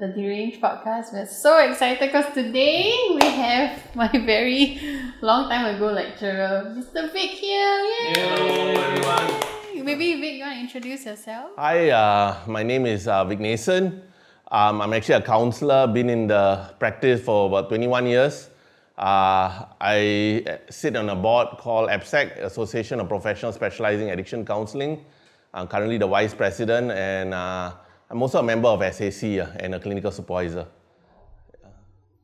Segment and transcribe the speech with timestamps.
[0.00, 1.12] the Deranged podcast.
[1.12, 4.80] We're so excited because today we have my very
[5.20, 7.12] long time ago lecturer, Mr.
[7.12, 7.76] Vic here.
[7.84, 8.14] Yay!
[8.16, 9.84] Hello, everyone.
[9.84, 11.50] Maybe Vic, you want to introduce yourself?
[11.58, 14.02] Hi, uh, my name is uh, Vic Nason.
[14.50, 18.48] Um, I'm actually a counselor, been in the practice for about 21 years.
[18.96, 25.04] Uh, I sit on a board called APSEC, Association of Professionals Specializing Addiction Counseling.
[25.52, 27.72] I'm currently the vice president, and uh,
[28.10, 30.66] I'm also a member of SAC uh, and a clinical supervisor.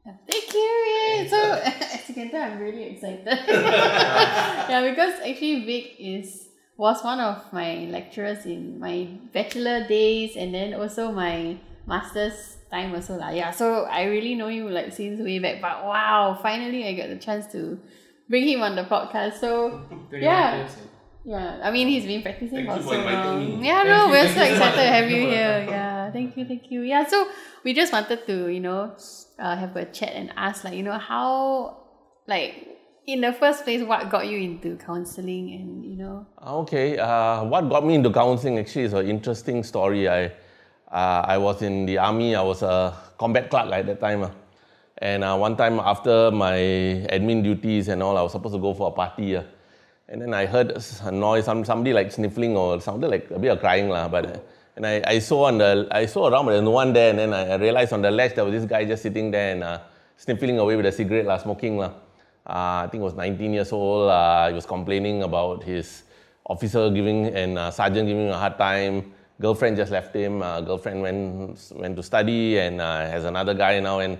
[0.04, 0.60] Thank you.
[0.60, 1.28] Yay.
[1.28, 3.24] So as you can tell, I'm really excited.
[3.48, 10.52] yeah, because actually Vic is was one of my lecturers in my bachelor days and
[10.52, 13.30] then also my master's time also lah.
[13.30, 15.62] Yeah, so I really know you like since way back.
[15.62, 17.78] But wow, finally I got the chance to
[18.28, 19.38] bring him on the podcast.
[19.38, 19.82] So
[20.12, 20.66] yeah.
[21.26, 23.60] Yeah, I mean he's been practicing Thank for so long.
[23.60, 23.66] me.
[23.66, 25.66] Yeah, Thank no, you, we're so excited to have you you here.
[25.68, 26.82] Yeah, thank you, thank you.
[26.82, 27.26] Yeah, so
[27.64, 28.94] we just wanted to, you know,
[29.36, 31.78] uh, have a chat and ask like, you know, how
[32.28, 37.42] like in the first place what got you into counseling and you know Okay, uh,
[37.44, 40.08] what got me into counseling actually is an interesting story.
[40.08, 40.26] I,
[40.92, 44.22] uh, I was in the army, I was a combat clerk at that time.
[44.22, 44.30] uh.
[44.98, 46.54] And uh, one time after my
[47.10, 49.36] admin duties and all, I was supposed to go for a party.
[50.08, 50.70] And then I heard
[51.02, 53.88] a noise, some, somebody like sniffling or sounded like a bit of crying.
[53.88, 54.08] lah.
[54.08, 57.10] But, and I, I saw on the, I saw around, but no one there.
[57.10, 59.64] And then I, realized on the ledge there was this guy just sitting there and
[59.64, 59.80] uh,
[60.16, 61.78] sniffling away with a cigarette, lah, smoking.
[61.78, 61.92] lah.
[62.46, 64.08] Uh, I think was 19 years old.
[64.08, 66.04] Uh, he was complaining about his
[66.48, 69.12] officer giving and uh, sergeant giving him a hard time.
[69.40, 70.40] Girlfriend just left him.
[70.40, 73.98] Uh, girlfriend went went to study and uh, has another guy now.
[73.98, 74.18] And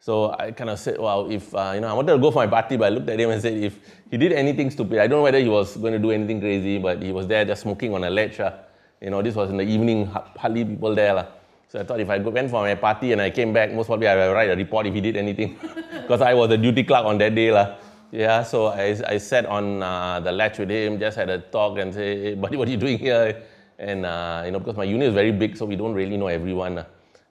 [0.00, 2.40] so I kind of said, "Wow, if uh, you know, I wanted to go for
[2.40, 3.78] my party, but I looked at him and said, if
[4.10, 6.78] he did anything stupid, I don't know whether he was going to do anything crazy,
[6.78, 8.40] but he was there just smoking on a ledge.
[8.40, 8.52] Uh,
[9.00, 11.12] you know, this was in the evening, ha- hardly people there.
[11.12, 11.26] lah.
[11.68, 14.08] So I thought if I went for my party and I came back, most probably
[14.08, 15.60] I would write a report if he did anything,
[15.92, 17.52] because I was the duty clerk on that day.
[17.52, 17.76] lah.
[18.10, 21.78] Yeah, so I, I sat on uh, the latch with him, just had a talk
[21.78, 23.42] and say, hey, buddy, what are you doing here?
[23.78, 26.26] And uh, you know, because my unit is very big, so we don't really know
[26.26, 26.84] everyone.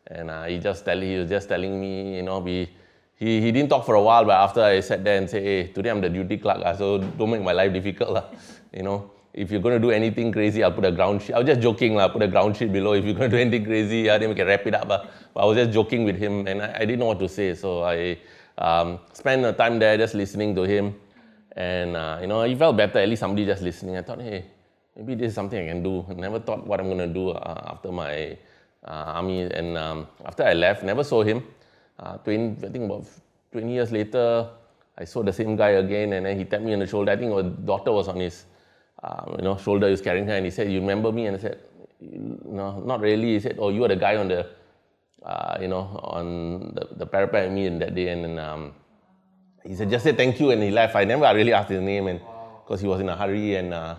[0.10, 0.14] Uh.
[0.14, 2.70] And uh, he just tell, he was just telling me, you know, we,
[3.16, 5.68] he, he didn't talk for a while, but after I sat there and say, hey,
[5.68, 8.26] today I'm the duty clerk, uh, so don't make my life difficult, lah.
[8.72, 11.34] You know, if you're going to do anything crazy, I'll put a ground sheet.
[11.34, 12.08] I was just joking, lah.
[12.10, 12.94] Put a ground sheet below.
[12.94, 14.90] If you're going to do anything crazy, yeah, then we can wrap it up.
[14.90, 15.06] Uh.
[15.34, 17.56] But I was just joking with him, and I, I didn't know what to say,
[17.56, 18.20] so I
[18.60, 20.96] um, spent the time there just listening to him.
[21.56, 23.00] And uh, you know, he felt better.
[23.00, 23.98] At least somebody just listening.
[23.98, 24.46] I thought, hey,
[24.96, 26.06] maybe this is something I can do.
[26.10, 28.36] I never thought what I'm going to do uh, after my uh,
[28.94, 29.42] army.
[29.42, 31.44] And um, after I left, never saw him.
[32.00, 33.06] Uh, 20, I think about
[33.52, 34.50] 20 years later,
[34.98, 37.12] I saw the same guy again, and then he tapped me on the shoulder.
[37.12, 38.46] I think his daughter was on his,
[39.02, 39.88] uh, you know, shoulder.
[39.88, 41.60] He was carrying her, and he said, "You remember me?" And I said,
[42.02, 44.46] "No, not really." He said, "Oh, you are the guy on the,
[45.24, 48.74] uh, you know, on the, the parapet with me in that day." And then um,
[49.64, 50.96] he said, "Just say thank you," and he left.
[50.96, 52.20] I never really asked his name, and
[52.64, 53.96] because he was in a hurry, and uh,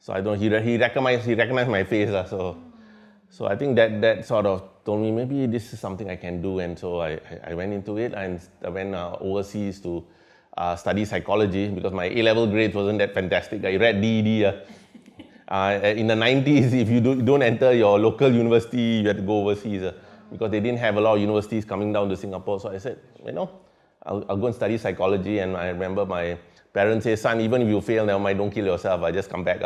[0.00, 0.38] so I don't.
[0.38, 2.58] He he recognized he recognized my face, uh, so
[3.30, 6.40] so I think that that sort of told me maybe this is something I can
[6.40, 10.04] do, and so I, I- went into it and I went uh, overseas to
[10.56, 13.64] uh, study psychology because my A level grades wasn't that fantastic.
[13.64, 14.44] I read DED.
[14.44, 14.52] Uh,
[15.48, 19.22] uh, in the 90s, if you do, don't enter your local university, you had to
[19.22, 19.92] go overseas uh,
[20.32, 22.58] because they didn't have a lot of universities coming down to Singapore.
[22.58, 23.50] So I said, you know,
[24.02, 25.38] I'll, I'll go and study psychology.
[25.38, 26.36] And I remember my
[26.72, 29.02] parents say, son, even if you fail, never mind, don't kill yourself.
[29.02, 29.60] I just come back.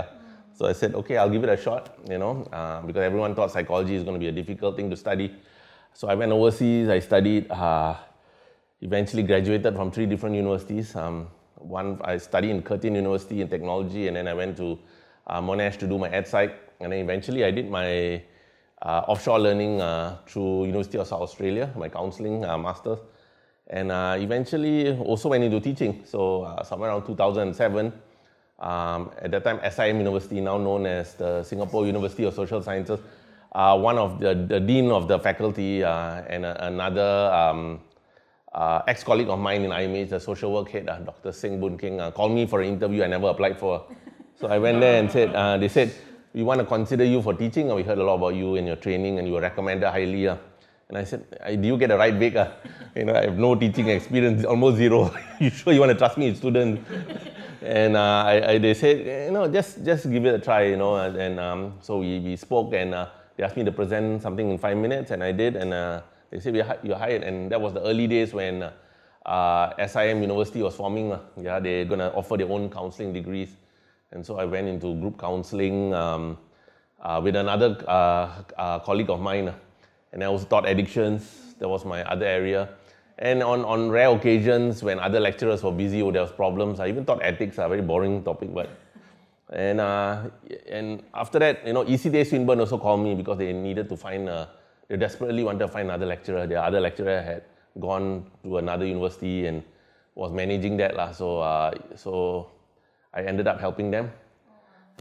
[0.60, 3.34] Uh." So I said, okay, I'll give it a shot, you know, uh, because everyone
[3.34, 5.34] thought psychology is going to be a difficult thing to study.
[5.94, 7.97] So I went overseas, I studied, uh,
[8.81, 10.94] eventually graduated from three different universities.
[10.97, 14.78] Um, one, I studied in Curtin University in technology, and then I went to
[15.26, 18.22] uh, Monash to do my ed psych, and then eventually I did my
[18.82, 22.99] uh, offshore learning uh, through University of South Australia, my counseling uh, master's,
[23.66, 26.03] and uh, eventually also went into teaching.
[26.04, 27.93] So uh, somewhere around 2007,
[28.60, 33.00] um, at that time SIM University, now known as the Singapore University of Social Sciences,
[33.52, 37.81] uh, one of the, the dean of the faculty uh, and another um,
[38.52, 41.32] uh, ex-colleague of mine in IMH, the social work head, uh, Dr.
[41.32, 43.85] Singh Boon King, uh, called me for an interview I never applied for.
[44.38, 45.93] So I went there and said, they said,
[46.32, 48.76] we want to consider you for teaching, we heard a lot about you and your
[48.76, 50.26] training, and you were recommended highly.
[50.26, 52.37] And I said, "I- do you get a right?
[52.37, 52.50] Uh?
[52.96, 55.14] You know, I have no teaching experience, almost zero.
[55.40, 56.85] you sure you want to trust me student?
[57.62, 60.77] And uh, I, I, they said, you know, just just give it a try, you
[60.77, 60.97] know.
[60.97, 64.51] And, and um, so we, we spoke, and uh, they asked me to present something
[64.51, 65.57] in five minutes, and I did.
[65.57, 67.23] And uh, they said, you're hired.
[67.23, 68.73] And that was the early days when uh,
[69.27, 71.12] uh, SIM University was forming.
[71.12, 73.57] Uh, yeah, they're going to offer their own counseling degrees.
[74.12, 76.39] And so I went into group counseling um,
[77.23, 77.75] with another
[78.85, 79.53] colleague of mine.
[80.12, 81.55] and I also taught addictions.
[81.59, 82.71] That was my other area.
[83.20, 86.88] And on, on rare occasions when other lecturers were busy or there was problems, I
[86.88, 88.70] even thought ethics, a very boring topic, but
[89.52, 90.31] and uh,
[90.67, 94.26] and after that, you know, ECTA Swinburne also called me because they needed to find
[94.26, 94.49] a,
[94.88, 96.46] they desperately wanted to find another lecturer.
[96.46, 97.43] Their other lecturer had
[97.78, 99.64] gone to another university and
[100.14, 101.12] was managing that lah.
[101.12, 102.50] So uh, so
[103.12, 104.12] I ended up helping them,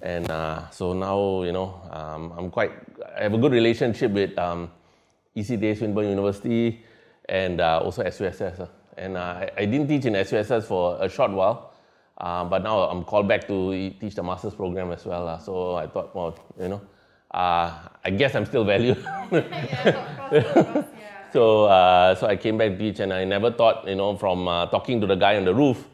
[0.03, 2.71] and uh, so now you know um, I'm quite
[3.15, 4.71] I have a good relationship with um,
[5.37, 6.83] ECTA Swinburne University
[7.29, 8.41] and uh, also SUSS.
[8.41, 8.67] Uh,
[8.97, 11.73] and uh, I, I didn't teach in SUSS for a short while,
[12.17, 15.27] uh, but now I'm called back to teach the master's program as well.
[15.27, 16.81] Uh, so I thought, well, you know,
[17.31, 18.97] uh, I guess I'm still valued.
[19.31, 21.23] yeah, of course, of course, yeah.
[21.33, 24.47] so, uh, so I came back to teach, and I never thought, you know, from
[24.47, 25.87] uh, talking to the guy on the roof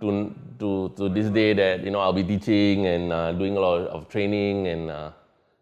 [0.00, 3.60] to, to, to this day that, you know, I'll be teaching and uh, doing a
[3.60, 5.10] lot of training and, uh,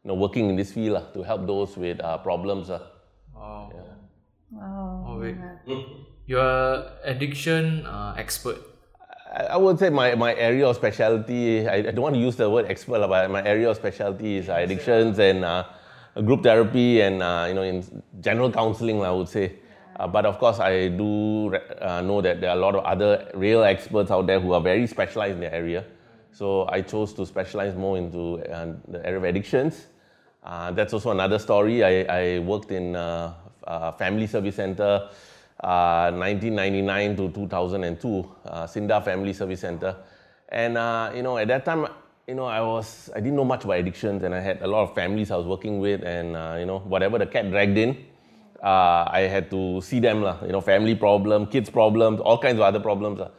[0.05, 2.70] you know, working in this field uh, to help those with uh, problems.
[2.70, 2.81] Uh.
[3.35, 3.73] Wow.
[4.53, 4.94] Wow.
[5.25, 5.87] Oh, wait.
[6.26, 8.59] You're addiction uh, expert.
[9.32, 12.37] I I would say my, my area of specialty, I, I don't want to use
[12.37, 15.65] the word expert, but my area of specialty is uh, addictions and uh,
[16.25, 19.55] group therapy and, uh, you know, in general counseling, I would say.
[19.97, 22.85] Uh, but of course, I do re- uh, know that there are a lot of
[22.85, 25.85] other real experts out there who are very specialized in their area.
[26.32, 29.87] So I chose to specialize more into uh, the area of addictions.
[30.43, 31.85] Uh, that's also another story.
[31.85, 33.35] I, I worked in uh,
[33.93, 35.08] Family Service Center,
[35.62, 39.96] uh, 1999 to 2002, uh, Sinda Family Service Center,
[40.49, 41.87] and uh, you know at that time,
[42.26, 44.82] you know I was I didn't know much about addictions, and I had a lot
[44.82, 47.96] of families I was working with, and uh, you know whatever the cat dragged in,
[48.62, 50.38] uh, I had to see them lah.
[50.44, 53.19] You know family problem, kids problems, all kinds of other problems.
[53.20, 53.31] lah.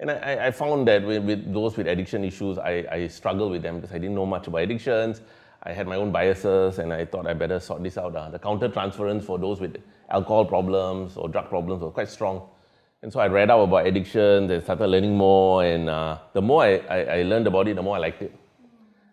[0.00, 3.52] And I, I- I found that with, with those with addiction issues, I, I struggled
[3.52, 5.20] with them because I didn't know much about addictions.
[5.66, 8.14] I had my own biases, and I thought I better sort this out.
[8.14, 8.28] Uh.
[8.28, 9.76] The counter transference for those with
[10.10, 12.42] alcohol problems or drug problems was quite strong.
[13.02, 15.64] And so I read up about addictions and started learning more.
[15.64, 18.34] And uh, the more I, I, I learned about it, the more I liked it.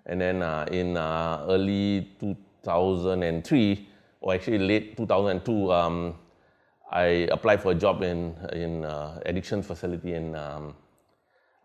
[0.06, 3.88] And then uh, in uh, early 2003,
[4.20, 6.16] or actually late 2002, um,
[6.92, 10.76] I applied for a job in in uh, addiction facility, and um,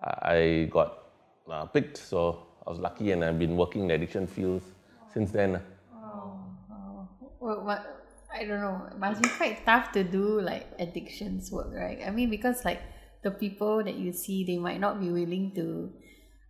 [0.00, 1.10] I I got
[1.50, 1.96] uh, picked.
[1.96, 4.75] So I was lucky, and I've been working in the addiction fields
[5.16, 5.56] since then.
[5.96, 7.08] Oh,
[7.40, 7.80] Well, what,
[8.28, 8.84] I don't know.
[8.92, 12.04] It must be quite tough to do like addictions work, right?
[12.06, 12.82] I mean, because like
[13.24, 15.88] the people that you see, they might not be willing to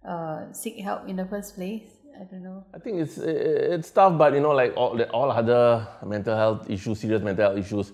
[0.03, 1.87] uh, seek help in the first place.
[2.19, 2.65] I don't know.
[2.75, 6.99] I think it's it's tough, but you know, like all all other mental health issues,
[6.99, 7.93] serious mental health issues,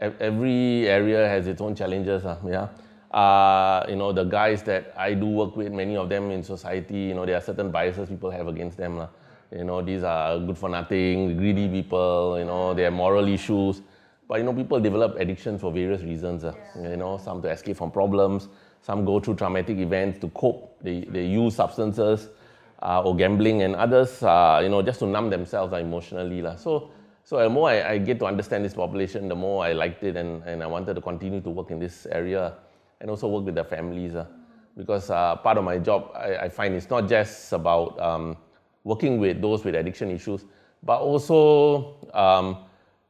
[0.00, 2.26] every area has its own challenges.
[2.26, 2.68] Uh, yeah.
[3.14, 7.10] Uh, you know, the guys that I do work with, many of them in society,
[7.10, 8.98] you know, there are certain biases people have against them.
[8.98, 9.08] lah.
[9.52, 13.82] You know, these are good for nothing, greedy people, you know, they have moral issues.
[14.28, 16.44] But you know, people develop addictions for various reasons.
[16.44, 18.48] uh, You know, some to escape from problems,
[18.80, 20.78] some go through traumatic events to cope.
[20.82, 22.28] They, they use substances
[22.80, 26.42] uh, or gambling, and others, uh, you know, just to numb themselves uh, emotionally.
[26.42, 26.54] lah.
[26.54, 26.90] So,
[27.24, 30.16] so the more I, I get to understand this population, the more I liked it,
[30.16, 32.54] and, and I wanted to continue to work in this area
[33.00, 34.14] and also work with the families.
[34.14, 34.26] uh,
[34.76, 38.36] because uh, part of my job, I, I find it's not just about um,
[38.90, 40.44] working with those with addiction issues,
[40.82, 42.56] but also um,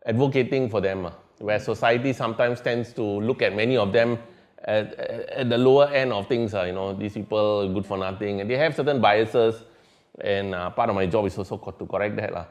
[0.04, 4.18] advocating for them, uh, where society sometimes tends to look at many of them
[4.64, 4.92] at,
[5.40, 6.52] at, the lower end of things.
[6.52, 9.64] Uh, you know, these people are good for nothing, and they have certain biases.
[10.20, 12.32] And uh, part of my job is also to correct that.
[12.32, 12.46] lah.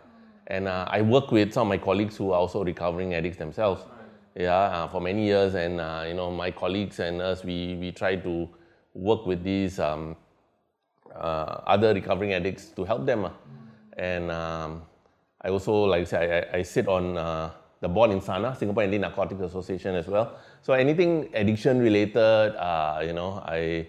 [0.48, 3.83] And uh, I work with some of my colleagues who are also recovering addicts themselves.
[4.36, 7.91] Yeah, uh, for many years, and uh, you know, my colleagues and us, we we
[7.91, 8.50] try to
[8.93, 10.15] work with these um,
[11.15, 13.25] uh, other recovering addicts to help them.
[13.25, 13.33] ah.
[13.97, 14.83] And um,
[15.41, 17.51] I also, like I said, I, I- sit on uh,
[17.81, 20.37] the board in SANA, Singapore Anti-Narcotics Association as well.
[20.61, 23.87] So anything addiction related, uh, you know, I,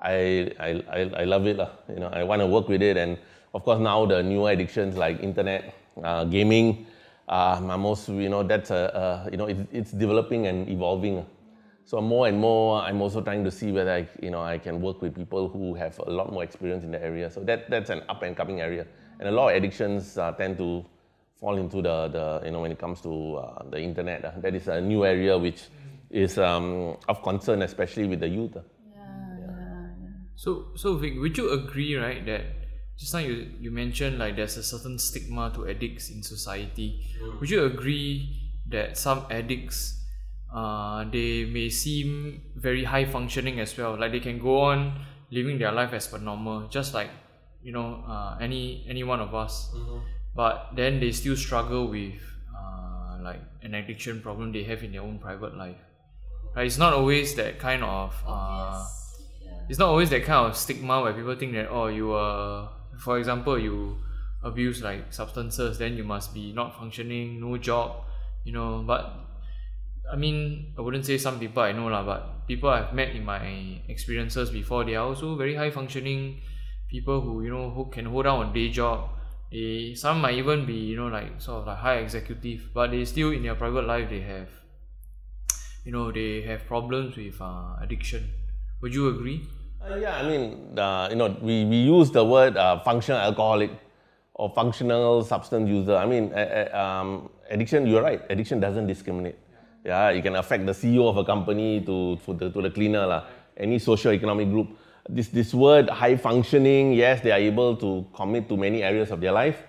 [0.00, 1.56] I, I, I, love it.
[1.56, 1.70] lah.
[1.88, 2.96] You know, I want to work with it.
[2.96, 3.18] And
[3.54, 6.86] of course now the newer addictions like internet, uh, gaming,
[7.28, 11.26] uh, most, you know, that's a you know, it's, it's developing and evolving.
[11.84, 14.80] So more and more, I'm also trying to see whether I, you know, I can
[14.80, 17.30] work with people who have a lot more experience in the area.
[17.30, 18.86] So that, that's an up and coming area.
[19.18, 20.84] And a lot of addictions uh, tend to
[21.38, 24.24] fall into the, the, you know, when it comes to uh, the internet.
[24.24, 25.64] uh, that is a new area which
[26.10, 28.56] is um, of concern, especially with the youth.
[28.56, 28.60] uh.
[28.94, 29.46] Yeah, yeah,
[30.02, 30.08] yeah.
[30.36, 32.42] So, so Vic, would you agree, right, that
[32.98, 37.04] just now you, you mentioned like there's a certain stigma to addicts in society.
[37.40, 40.01] Would you agree that some addicts,
[40.52, 45.58] uh, they may seem very high functioning as well, like they can go on living
[45.58, 47.10] their life as per normal, just like
[47.62, 49.74] you know uh, any any one of us,
[50.34, 52.20] but then they still struggle with
[52.54, 55.80] uh, like an addiction problem they have in their own private life.
[56.54, 56.66] Right?
[56.66, 58.84] It's not always that kind of uh,
[59.68, 63.18] it's not always that kind of stigma where people think that oh you are for
[63.18, 63.96] example you
[64.44, 68.04] abuse like substances then you must be not functioning no job
[68.44, 68.82] you know.
[68.86, 69.21] But
[70.10, 73.24] I mean I wouldn't say some people I know lah but people I've met in
[73.24, 76.40] my experiences before they are also very high functioning
[76.88, 79.08] people who you know who can hold down a day job
[79.50, 83.04] they some might even be you know like sort of like high executive but they
[83.04, 84.48] still in their private life they have
[85.84, 88.28] you know they have problems with uh, addiction
[88.82, 89.40] would you agree
[89.82, 93.72] Uh, yeah, I mean, uh, you know, we, we use the word uh, functional alcoholic
[94.34, 95.96] or functional substance user.
[95.96, 96.30] I mean,
[96.72, 99.34] um, addiction, you're right, addiction doesn't discriminate.
[99.84, 103.24] Yeah, it can affect the CEO of a company to, the, to the cleaner, lah.
[103.56, 104.68] any social economic group.
[105.08, 109.20] This, this word high functioning, yes, they are able to commit to many areas of
[109.20, 109.60] their life,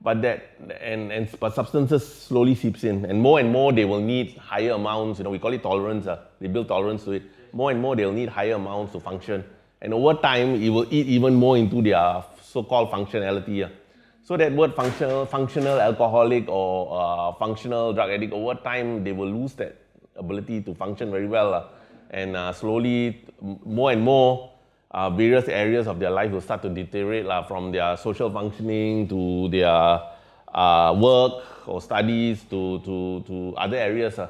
[0.00, 4.00] but that and, and but substances slowly seeps in and more and more they will
[4.00, 7.22] need higher amounts you know we call it tolerance uh, they build tolerance to it
[7.52, 9.44] more and more they'll need higher amounts to function
[9.82, 13.68] and over time it will eat even more into their so-called functionality uh.
[14.22, 19.30] So that word functional functional alcoholic or uh, functional drug addict over time they will
[19.30, 19.76] lose that
[20.16, 21.64] ability to function very well uh,
[22.10, 23.24] and uh, slowly
[23.64, 24.50] more and more
[24.90, 29.06] uh, various areas of their life will start to deteriorate la, from their social functioning
[29.08, 30.00] to their
[30.52, 34.18] uh, work or studies to, to, to other areas.
[34.18, 34.28] Uh.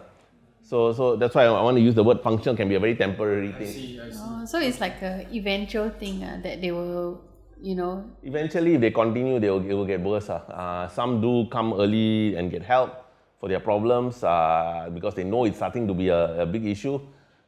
[0.62, 2.94] So, so that's why I want to use the word functional can be a very
[2.94, 3.66] temporary thing.
[3.66, 4.18] see, I see.
[4.20, 7.20] Oh, so it's like a eventual thing uh, that they will,
[7.62, 10.30] you know, Eventually, if they continue, they will, it will get worse.
[10.30, 10.36] Uh.
[10.48, 13.06] Uh, some do come early and get help
[13.38, 17.00] for their problems uh, because they know it's starting to be a, a big issue.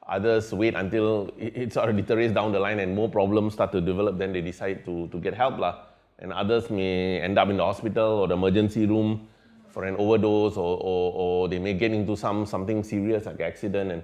[0.09, 3.73] Others wait until it, it sort of deteriorates down the line and more problems start
[3.73, 5.59] to develop, then they decide to, to get help.
[5.59, 5.87] lah.
[6.19, 9.28] And others may end up in the hospital or the emergency room
[9.69, 13.90] for an overdose or, or, or they may get into some something serious like accident
[13.90, 14.02] and,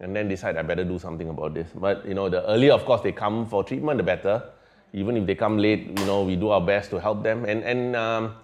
[0.00, 1.68] and then decide I better do something about this.
[1.74, 4.42] But you know, the earlier of course they come for treatment, the better.
[4.92, 7.44] Even if they come late, you know, we do our best to help them.
[7.44, 8.34] And, and um,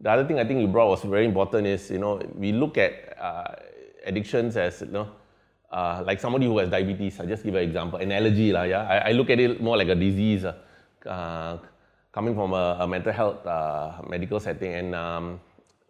[0.00, 2.78] the other thing I think you brought was very important is, you know, we look
[2.78, 3.54] at uh,
[4.06, 5.08] addictions as, you know,
[5.70, 7.20] uh, like somebody who has diabetes.
[7.20, 8.62] I just give an example, an allergy, lah.
[8.62, 10.54] Yeah, I, I look at it more like a disease, uh,
[11.06, 11.58] uh,
[12.12, 15.40] coming from a, a mental health uh, medical setting, and um,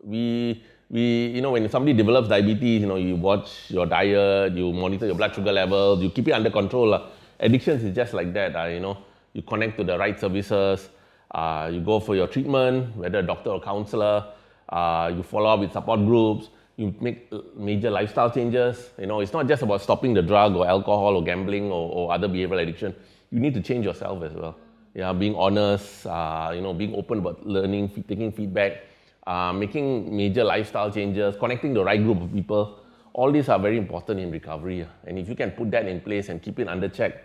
[0.04, 4.72] we we you know when somebody develops diabetes, you know you watch your diet, you
[4.72, 6.88] monitor your blood sugar levels, you keep it under control.
[6.88, 7.08] lah.
[7.40, 8.54] Addictions is just like that.
[8.54, 8.98] Uh, you know,
[9.32, 10.88] you connect to the right services,
[11.32, 14.24] uh, you go for your treatment, whether doctor or counselor,
[14.68, 18.90] uh, you follow up with support groups, you make uh, major lifestyle changes.
[18.98, 22.12] You know, it's not just about stopping the drug or alcohol or gambling or, or
[22.12, 22.94] other behavioral addiction.
[23.30, 24.56] You need to change yourself as well.
[24.94, 28.82] Yeah, being honest, uh, you know, being open about learning, taking feedback,
[29.26, 32.80] uh, making major lifestyle changes, connecting the right group of people.
[33.12, 34.86] All these are very important in recovery.
[35.06, 37.22] And if you can put that in place and keep it under check,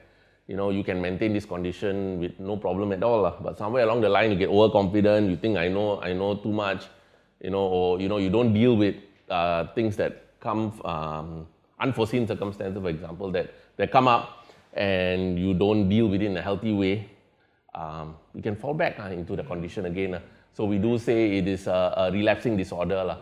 [0.47, 3.21] you know, you can maintain this condition with no problem at all.
[3.21, 3.35] lah.
[3.41, 6.51] But somewhere along the line, you get overconfident, you think I know, I know too
[6.51, 6.85] much,
[7.41, 8.95] you know, or you know, you don't deal with
[9.29, 11.47] uh, things that come, um,
[11.79, 16.37] unforeseen circumstances, for example, that, that come up and you don't deal with it in
[16.37, 17.09] a healthy way,
[17.73, 20.13] um, you can fall back uh, into the condition again.
[20.15, 20.19] uh.
[20.53, 23.03] So we do say it is a, a relapsing disorder.
[23.03, 23.17] lah.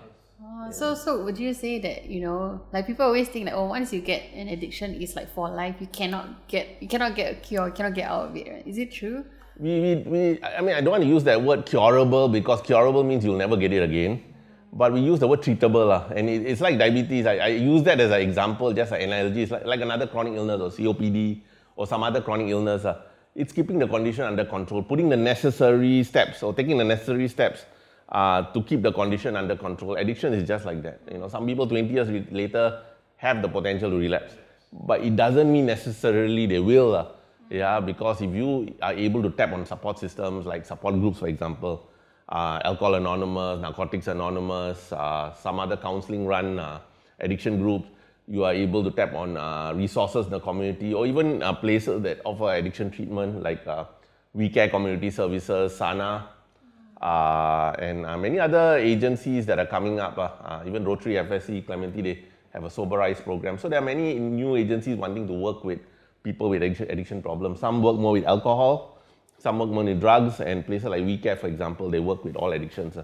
[0.66, 3.66] Oh, so so would you say that you know like people always think that oh
[3.66, 7.34] once you get an addiction it's like for life you cannot get you cannot get
[7.34, 8.66] a cure you cannot get out of it right?
[8.66, 9.26] is it true
[9.60, 13.04] we, we, we, I mean, I don't want to use that word curable because curable
[13.04, 14.24] means you'll never get it again.
[14.72, 15.88] But we use the word treatable.
[15.88, 16.08] lah.
[16.16, 17.28] And it, it's like diabetes.
[17.28, 19.44] I, I use that as an example, just an analogy.
[19.44, 21.42] It's like, like another chronic illness or COPD
[21.76, 22.84] or some other chronic illness.
[22.84, 22.98] ah.
[23.36, 27.66] It's keeping the condition under control, putting the necessary steps or taking the necessary steps
[28.14, 29.96] uh, to keep the condition under control.
[29.96, 31.02] Addiction is just like that.
[31.12, 32.82] You know, some people 20 years later
[33.18, 34.36] have the potential to relapse.
[34.72, 36.92] But it doesn't mean necessarily they will.
[36.92, 37.08] lah.
[37.50, 41.28] Yeah, because if you are able to tap on support systems like support groups, for
[41.28, 41.88] example,
[42.30, 46.80] uh, Alcohol Anonymous, Narcotics Anonymous, uh, some other counseling run uh,
[47.20, 47.88] addiction groups,
[48.28, 52.02] you are able to tap on uh, resources in the community or even uh, places
[52.04, 53.86] that offer addiction treatment like uh,
[54.34, 56.22] We Care Community Services, SANA, uh,
[57.04, 60.18] and uh, many other agencies that are coming up.
[60.18, 63.58] Uh, uh, even Rotary FSC, Clementi, they have a Soberize program.
[63.58, 65.80] So there are many new agencies wanting to work with
[66.24, 67.60] people with addiction, problems.
[67.60, 68.98] Some work more with alcohol,
[69.38, 72.38] some work more with drugs, and places like We Care, for example, they work with
[72.38, 72.96] all addictions.
[72.96, 73.04] uh.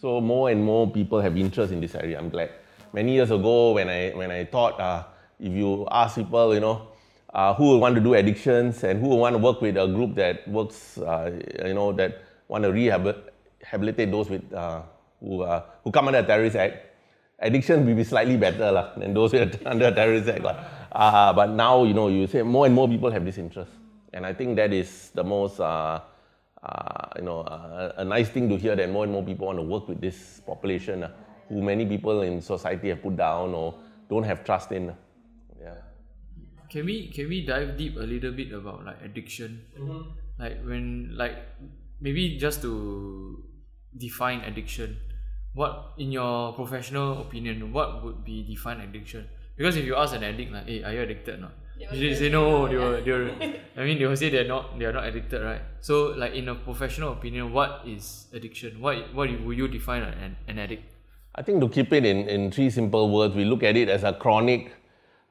[0.00, 2.18] So more and more people have interest in this area.
[2.18, 2.50] I'm glad.
[2.92, 5.04] Many years ago, when I when I thought, uh,
[5.38, 6.88] if you ask people, you know,
[7.32, 10.48] uh, who want to do addictions and who want to work with a group that
[10.48, 11.30] works, uh,
[11.64, 14.82] you know, that want to rehabilitate those with uh,
[15.20, 16.90] who uh, who come under the terrorist act,
[17.38, 20.42] addiction will be slightly better lah, than those who are under terrorist act.
[20.42, 20.56] Lah.
[20.90, 23.70] Uh, but now, you know, you say more and more people have this interest.
[24.12, 26.00] And I think that is the most, uh,
[26.62, 29.58] uh, you know, uh, a nice thing to hear that more and more people want
[29.58, 31.10] to work with this population uh,
[31.48, 33.78] who many people in society have put down or
[34.08, 34.92] don't have trust in.
[35.60, 35.78] Yeah.
[36.68, 39.62] Can we can we dive deep a little bit about like addiction?
[40.38, 41.38] Like when like
[42.00, 43.42] maybe just to
[43.96, 44.96] define addiction,
[45.54, 49.28] what in your professional opinion, what would be defined addiction?
[49.56, 51.52] Because if you ask an addict like, hey, are you addicted or not?
[51.80, 53.30] Usually they say no, they will, they will,
[53.76, 55.62] I mean they will say they're not they are not addicted, right?
[55.80, 58.80] So like in a professional opinion, what is addiction?
[58.80, 60.84] What what would you define an, an addict?
[61.34, 64.04] I think to keep it in, in three simple words, we look at it as
[64.04, 64.74] a chronic,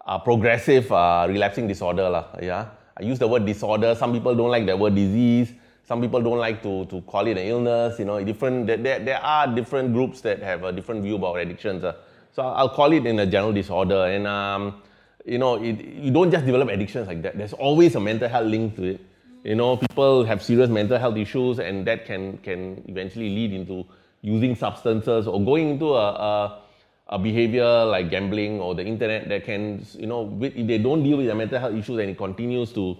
[0.08, 2.10] uh, progressive uh, relapsing disorder.
[2.10, 2.70] Lah, yeah?
[2.98, 3.94] I use the word disorder.
[3.96, 5.54] Some people don't like the word disease.
[5.89, 7.98] Some people don't like to, to call it an illness.
[7.98, 11.84] You know, different, there, there are different groups that have a different view about addictions.
[11.84, 11.96] Uh.
[12.31, 14.05] So I'll call it in a general disorder.
[14.05, 14.84] And, um,
[15.25, 17.36] you know, it, you don't just develop addictions like that.
[17.36, 19.01] There's always a mental health link to it.
[19.43, 23.84] You know, people have serious mental health issues and that can, can eventually lead into
[24.22, 26.62] using substances or going into a, a,
[27.08, 31.17] a, behavior like gambling or the internet that can, you know, if they don't deal
[31.17, 32.96] with their mental health issues and it continues to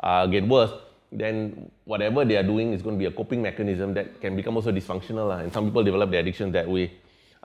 [0.00, 0.72] uh, get worse,
[1.12, 4.56] then whatever they are doing is going to be a coping mechanism that can become
[4.56, 5.38] also dysfunctional.
[5.40, 6.90] and some people develop their addictions that way.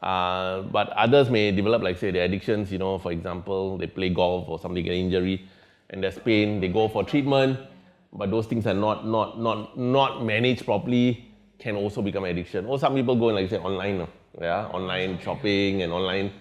[0.01, 4.09] Uh, but others may develop, like say, their addictions, you know, for example, they play
[4.09, 5.47] golf or something, get injury
[5.89, 7.59] and there's pain, they go for treatment,
[8.13, 11.25] but those things are not, not, not, not managed properly
[11.59, 12.65] can also become addiction.
[12.65, 14.07] Or some people go like say online,
[14.39, 16.31] yeah, online shopping and online.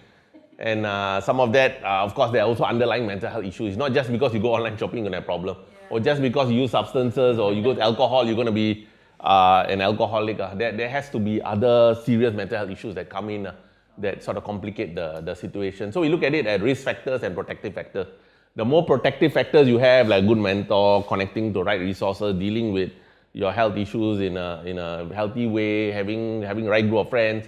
[0.59, 3.69] And uh, some of that, uh, of course, there are also underlying mental health issues.
[3.69, 5.57] It's not just because you go online shopping, you're going to have a problem.
[5.89, 8.87] Or just because you use substances or you go to alcohol, you're going to be
[9.19, 10.39] uh, an alcoholic.
[10.39, 10.53] Uh.
[10.55, 13.55] There, there has to be other serious mental health issues that come in uh,
[13.97, 15.91] that sort of complicate the, the situation.
[15.91, 18.07] So we look at it at risk factors and protective factors.
[18.55, 22.91] The more protective factors you have, like good mentor, connecting to right resources, dealing with
[23.33, 27.47] your health issues in a, in a healthy way, having, having right group of friends,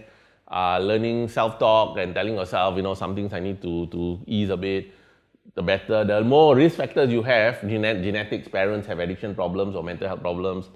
[0.52, 4.50] uh, learning self-talk and telling yourself, you know, some things I need to, to ease
[4.50, 4.92] a bit,
[5.56, 6.04] the better.
[6.04, 10.22] The more risk factors you have, genet- genetics, parents have addiction problems or mental health
[10.22, 10.70] problems.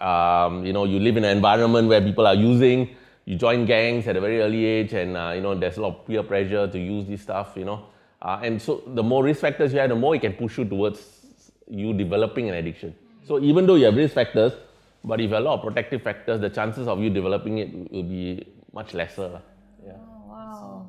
[0.00, 4.06] Um, you know, you live in an environment where people are using, you join gangs
[4.08, 6.66] at a very early age and, uh, you know, there's a lot of peer pressure
[6.66, 7.86] to use this stuff, you know.
[8.20, 10.64] Uh, and so the more risk factors you have, the more it can push you
[10.64, 11.00] towards
[11.68, 12.94] you developing an addiction.
[13.24, 14.52] So even though you have risk factors,
[15.04, 17.92] but if you have a lot of protective factors, the chances of you developing it
[17.92, 19.40] will be much lesser.
[19.84, 19.92] Yeah.
[19.98, 20.86] Oh, wow.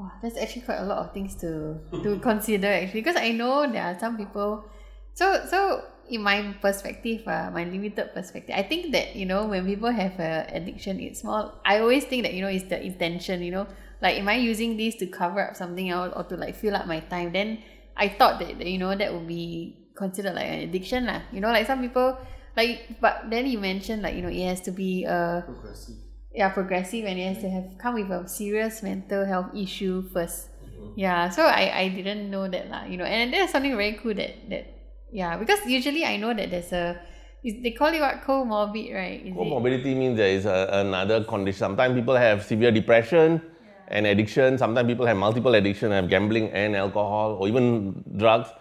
[0.00, 3.68] Wow, that's actually quite a lot of things to to consider actually because I know
[3.68, 4.64] there are some people.
[5.12, 9.68] So so in my perspective, uh, my limited perspective, I think that you know when
[9.68, 11.52] people have a addiction, it's more.
[11.68, 13.44] I always think that you know it's the intention.
[13.44, 13.66] You know,
[14.00, 16.88] like am I using this to cover up something else or to like fill up
[16.88, 17.36] my time?
[17.36, 17.60] Then
[17.92, 21.28] I thought that you know that would be considered like an addiction lah.
[21.28, 22.16] You know, like some people
[22.56, 26.09] like but then you mentioned like you know it has to be a progressive.
[26.34, 30.38] Yeah, progressive and it has to have come with a serious mental health issue 1st
[30.62, 30.94] mm-hmm.
[30.94, 32.86] Yeah, so I I didn't know that lah.
[32.86, 34.70] You know, and there's something very cool that that
[35.10, 37.02] yeah because usually I know that there's a
[37.42, 39.26] they call it what comorbid right?
[39.26, 39.98] Is Comorbidity it?
[39.98, 41.58] means there is a, another condition.
[41.58, 43.96] Sometimes people have severe depression yeah.
[43.96, 44.58] and addiction.
[44.60, 48.52] Sometimes people have multiple addiction, have gambling and alcohol or even drugs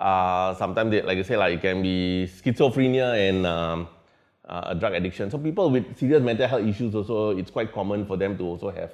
[0.00, 3.88] uh, sometimes, they, like I say, like it can be schizophrenia and um,
[4.46, 5.30] uh, drug addiction.
[5.30, 8.70] So people with serious mental health issues also, it's quite common for them to also
[8.70, 8.92] have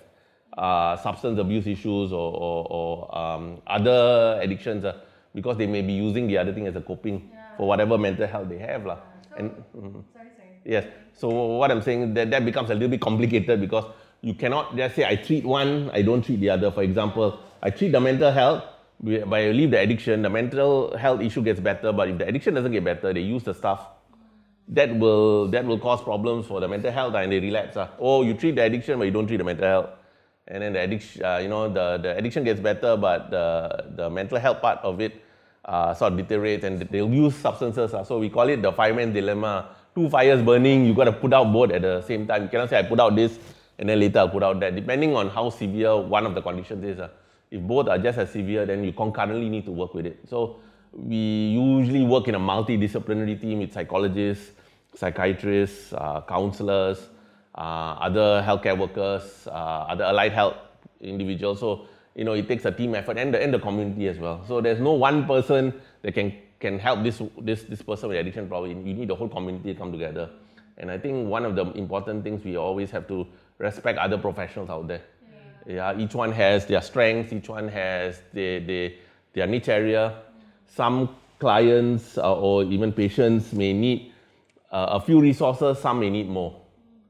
[0.56, 4.98] uh, substance abuse issues or, or, or um, other addictions uh,
[5.34, 7.56] because they may be using the other thing as a coping yeah.
[7.56, 8.84] for whatever mental health they have.
[8.86, 8.96] Yeah.
[8.96, 10.00] So, and, mm-hmm.
[10.12, 10.60] sorry, sorry.
[10.64, 10.86] Yes.
[11.14, 13.84] So what I'm saying that that becomes a little bit complicated because
[14.20, 16.70] you cannot just say I treat one, I don't treat the other.
[16.70, 18.64] For example, I treat the mental health,
[19.02, 21.92] by I leave the addiction, the mental health issue gets better.
[21.92, 23.86] But if the addiction doesn't get better, they use the stuff.
[24.68, 27.76] That will that will cause problems for the mental health, and they relapse.
[27.76, 27.88] Uh.
[27.98, 29.90] Oh, you treat the addiction, but you don't treat the mental health,
[30.46, 34.08] and then the addiction, uh, you know, the, the addiction gets better, but the the
[34.08, 35.20] mental health part of it
[35.64, 37.92] uh, sort of deteriorates, and they'll use substances.
[37.92, 38.04] Uh.
[38.04, 39.74] So we call it the fireman dilemma.
[39.94, 42.44] Two fires burning, you got to put out both at the same time.
[42.44, 43.38] You cannot say I put out this
[43.78, 46.84] and then later I'll put out that, depending on how severe one of the conditions
[46.84, 47.00] is.
[47.00, 47.08] Uh.
[47.50, 50.20] If both are just as severe, then you concurrently need to work with it.
[50.26, 50.60] So
[50.92, 54.52] we usually work in a multidisciplinary team with psychologists,
[54.94, 57.08] psychiatrists, uh, counselors,
[57.54, 60.56] uh, other healthcare workers, uh, other allied health
[61.00, 61.60] individuals.
[61.60, 64.44] So you know it takes a team effort and the, and the community as well.
[64.46, 68.48] So there's no one person that can can help this this this person with addiction
[68.48, 68.86] problem.
[68.86, 70.30] You need the whole community to come together.
[70.78, 73.26] And I think one of the important things we always have to
[73.58, 75.02] respect other professionals out there
[75.66, 78.90] Yeah, each one has their strengths, each one has their, their,
[79.32, 80.22] their niche area.
[80.74, 84.12] Some clients uh, or even patients may need
[84.70, 86.62] uh, a few resources, some may need more.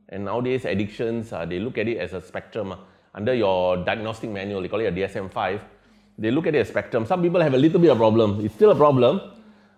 [0.08, 2.74] And nowadays, addictions, uh, they look at it as a spectrum.
[3.14, 5.60] Under your diagnostic manual, they call it a DSM 5.
[6.18, 7.06] They look at it as spectrum.
[7.06, 8.44] Some people have a little bit of problem.
[8.44, 9.20] It's still a problem,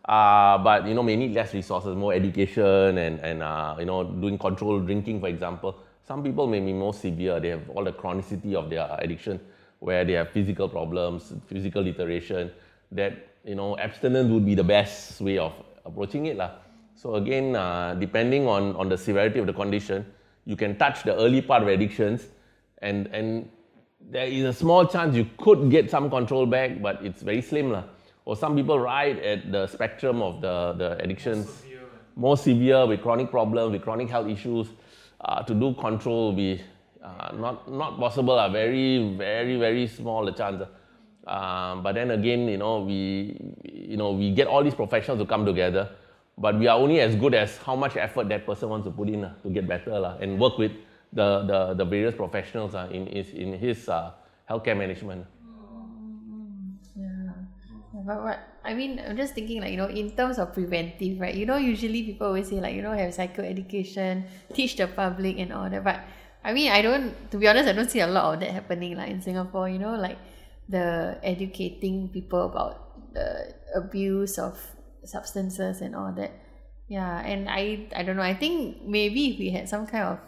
[0.05, 4.03] uh, but you know may need less resources, more education, and and uh, you know
[4.03, 5.77] doing controlled drinking, for example.
[6.09, 7.39] Some people may be more severe.
[7.39, 9.41] They have all the chronicity of their addiction,
[9.79, 12.51] where they have physical problems, physical deterioration.
[12.91, 15.53] That you know abstinence would be the best way of
[15.85, 16.51] approaching it, lah.
[16.95, 20.07] So again, uh, depending on on the severity of the condition,
[20.45, 22.27] you can touch the early part of addictions,
[22.83, 23.49] and and
[24.01, 27.71] there is a small chance you could get some control back, but it's very slim,
[27.73, 27.85] lah
[28.25, 31.81] or some people right at the spectrum of the, the addictions, more severe,
[32.17, 34.69] more severe with chronic problems, with chronic health issues,
[35.21, 36.61] uh, to do control will be
[37.03, 40.63] uh, not, not possible, uh, very, very, very small a chance.
[41.27, 45.27] Um, but then again, you know, we, you know, we get all these professionals to
[45.27, 45.91] come together,
[46.37, 49.09] but we are only as good as how much effort that person wants to put
[49.09, 50.73] in uh, to get better uh, and work with
[51.13, 54.13] the, the, the various professionals uh, in, his, in his uh,
[54.51, 55.27] healthcare management.
[58.05, 61.35] but what I mean, I'm just thinking like you know, in terms of preventive, right?
[61.35, 65.53] You know, usually people always say like you know have psychoeducation, teach the public and
[65.53, 65.83] all that.
[65.83, 66.01] But
[66.45, 67.15] I mean, I don't.
[67.31, 69.69] To be honest, I don't see a lot of that happening like in Singapore.
[69.69, 70.19] You know, like
[70.69, 74.59] the educating people about the abuse of
[75.05, 76.33] substances and all that.
[76.89, 78.23] Yeah, and I I don't know.
[78.23, 80.19] I think maybe if we had some kind of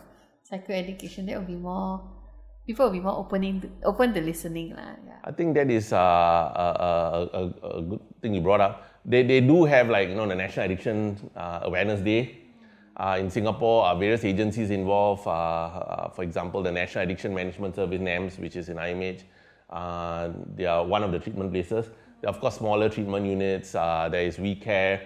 [0.45, 2.01] psycho education, that would be more
[2.67, 4.99] people will be more opening open to listening lah.
[5.07, 5.21] Yeah.
[5.25, 6.91] I think that is uh, a, a,
[7.33, 8.85] a, a, good thing you brought up.
[9.05, 12.43] They, they do have like you know the National Addiction uh, Awareness Day.
[12.97, 15.27] Uh, in Singapore, uh, various agencies involved.
[15.27, 19.23] Uh, uh, for example, the National Addiction Management Service (NAMS), which is in IMH.
[19.71, 21.91] They are one of the treatment places.
[22.25, 23.73] Of course, smaller treatment units.
[23.73, 25.01] there is WeCare.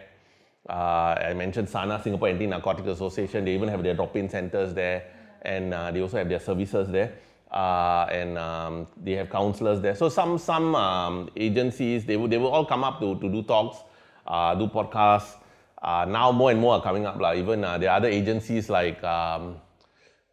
[0.69, 3.45] I mentioned SANA, Singapore Anti-Narcotic Association.
[3.45, 5.05] They even have their drop-in centers there,
[5.43, 7.15] and they also have their services there
[7.51, 9.95] uh, and um, they have counselors there.
[9.95, 13.43] So some some um, agencies they will they will all come up to, to do
[13.43, 13.79] talks,
[14.27, 15.37] uh, do podcasts.
[15.83, 17.19] Uh, now more and more are coming up.
[17.19, 19.57] Like even uh, there are other agencies like um,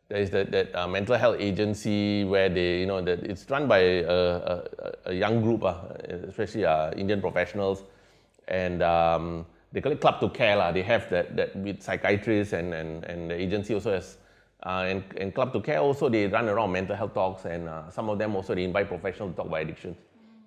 [0.10, 3.68] there is that, that uh, mental health agency where they you know that it's run
[3.68, 4.64] by a, a,
[5.08, 5.76] a young group, uh,
[6.28, 6.64] especially
[7.00, 7.84] Indian professionals,
[8.48, 10.56] and um, they call it Club to Care.
[10.56, 10.72] La.
[10.72, 14.18] They have that, that with psychiatrists and, and, and the agency also has
[14.64, 17.90] uh, and, and Club to Care also, they run around mental health talks, and uh,
[17.90, 19.96] some of them also they invite professionals to talk about addictions.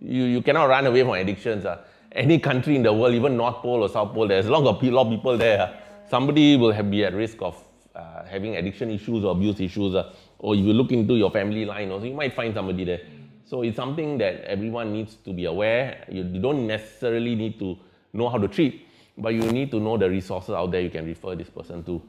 [0.01, 1.65] You, you cannot run away from addictions.
[1.65, 1.83] Uh.
[2.13, 4.81] Any country in the world, even North Pole or South Pole, there's a lot of
[4.81, 5.61] people there.
[5.61, 5.73] Uh.
[6.09, 7.63] Somebody will have, be at risk of
[7.95, 9.95] uh, having addiction issues or abuse issues.
[9.95, 10.13] Uh.
[10.39, 13.01] or if you look into your family line, also, you might find somebody there.
[13.45, 16.05] So it's something that everyone needs to be aware.
[16.09, 17.77] You, you don't necessarily need to
[18.13, 18.87] know how to treat,
[19.19, 22.01] but you need to know the resources out there you can refer this person to.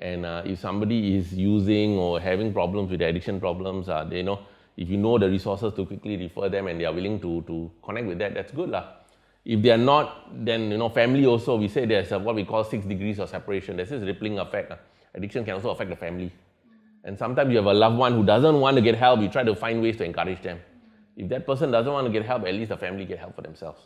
[0.00, 4.40] And uh, if somebody is using or having problems with addiction problems, uh, they know
[4.76, 7.70] if you know the resources to quickly refer them and they are willing to, to
[7.82, 8.70] connect with that, that's good.
[8.70, 8.84] Lah.
[9.44, 12.44] If they are not, then you know, family also, we say there's a, what we
[12.44, 13.76] call six degrees of separation.
[13.76, 14.72] There's this rippling effect.
[14.72, 14.76] Uh.
[15.14, 16.32] Addiction can also affect the family.
[17.04, 19.42] And sometimes you have a loved one who doesn't want to get help, you try
[19.42, 20.60] to find ways to encourage them.
[21.16, 23.42] If that person doesn't want to get help, at least the family get help for
[23.42, 23.80] themselves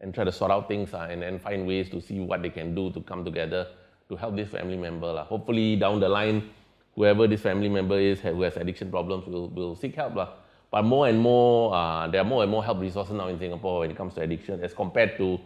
[0.00, 2.50] and try to sort out things uh, and then find ways to see what they
[2.50, 3.66] can do to come together
[4.08, 5.12] to help this family member.
[5.12, 5.24] La.
[5.24, 6.50] Hopefully, down the line,
[6.94, 10.14] whoever this family member is who has addiction problems will, will seek help.
[10.14, 10.28] La.
[10.70, 13.80] But more and more, uh, there are more and more help resources now in Singapore
[13.80, 15.40] when it comes to addiction as compared to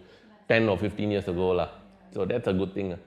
[0.49, 1.51] 10 or 15 years ago.
[1.51, 1.69] La.
[2.13, 2.99] So that's a good thing.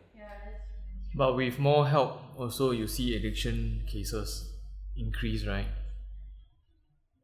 [1.15, 4.51] But with more help, also you see addiction cases
[4.97, 5.67] increase, right?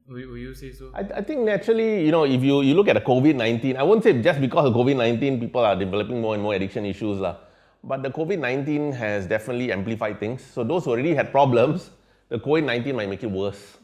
[0.07, 0.91] Will, will you say so?
[0.93, 3.83] I, I think naturally, you know, if you, you look at the COVID 19, I
[3.83, 7.19] won't say just because of COVID 19, people are developing more and more addiction issues.
[7.19, 7.37] La.
[7.83, 10.43] But the COVID 19 has definitely amplified things.
[10.43, 11.91] So, those who already had problems,
[12.27, 13.77] the COVID 19 might make it worse.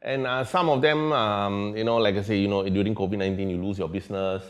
[0.00, 3.18] And uh, some of them, um, you know, like I say, you know, during COVID
[3.18, 4.42] 19, you lose your business,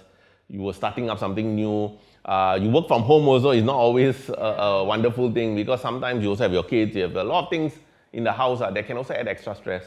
[0.49, 1.97] you were starting up something new.
[2.25, 6.23] Uh, you work from home also is not always a, a, wonderful thing because sometimes
[6.23, 7.75] you also have your kids, you have a lot of things
[8.15, 9.85] in the house uh, that can also add extra stress.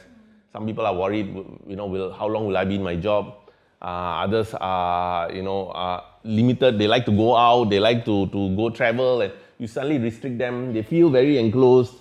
[0.53, 1.35] Some people are worried,
[1.67, 3.33] you know, will, how long will I be in my job?
[3.81, 6.77] Uh, others are, you know, uh, limited.
[6.77, 7.69] They like to go out.
[7.69, 9.21] They like to, to go travel.
[9.21, 10.73] And you suddenly restrict them.
[10.73, 11.95] They feel very enclosed.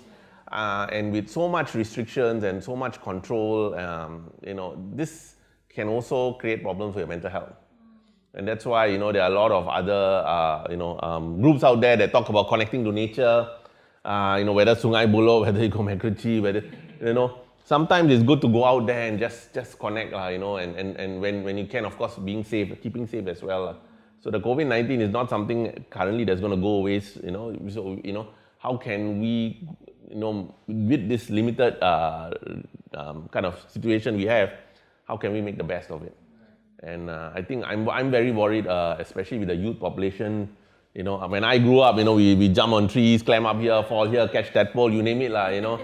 [0.52, 5.36] Uh, and with so much restrictions and so much control, um, you know, this
[5.68, 7.52] can also create problems for your mental health.
[8.36, 11.40] And that's why, you know, there are a lot of other, uh, you know, um,
[11.40, 13.48] groups out there that talk about connecting to nature.
[14.04, 16.62] Uh, you know, whether Sungai Buloh, whether you go MacRitchie, whether,
[17.00, 20.38] you know, sometimes it's good to go out there and just just connect, lah, you
[20.38, 23.42] know, and, and, and when, when you can, of course, being safe, keeping safe as
[23.42, 23.78] well.
[24.20, 27.00] So the COVID nineteen is not something currently that's going to go away.
[27.24, 29.66] You know, so you know how can we,
[30.10, 32.30] you know, with this limited uh,
[32.94, 34.52] um, kind of situation we have,
[35.06, 36.16] how can we make the best of it?
[36.82, 40.54] And uh, I think I'm I'm very worried, uh, especially with the youth population.
[40.94, 43.60] You know, when I grew up, you know, we, we jump on trees, climb up
[43.60, 45.48] here, fall here, catch that tadpole, you name it, lah.
[45.48, 45.80] You know.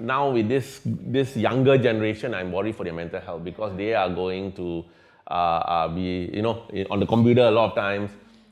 [0.00, 4.10] Now with this this younger generation, I'm worried for their mental health because they are
[4.10, 4.84] going to
[5.30, 8.10] uh, uh, be, you know, on the computer a lot of times.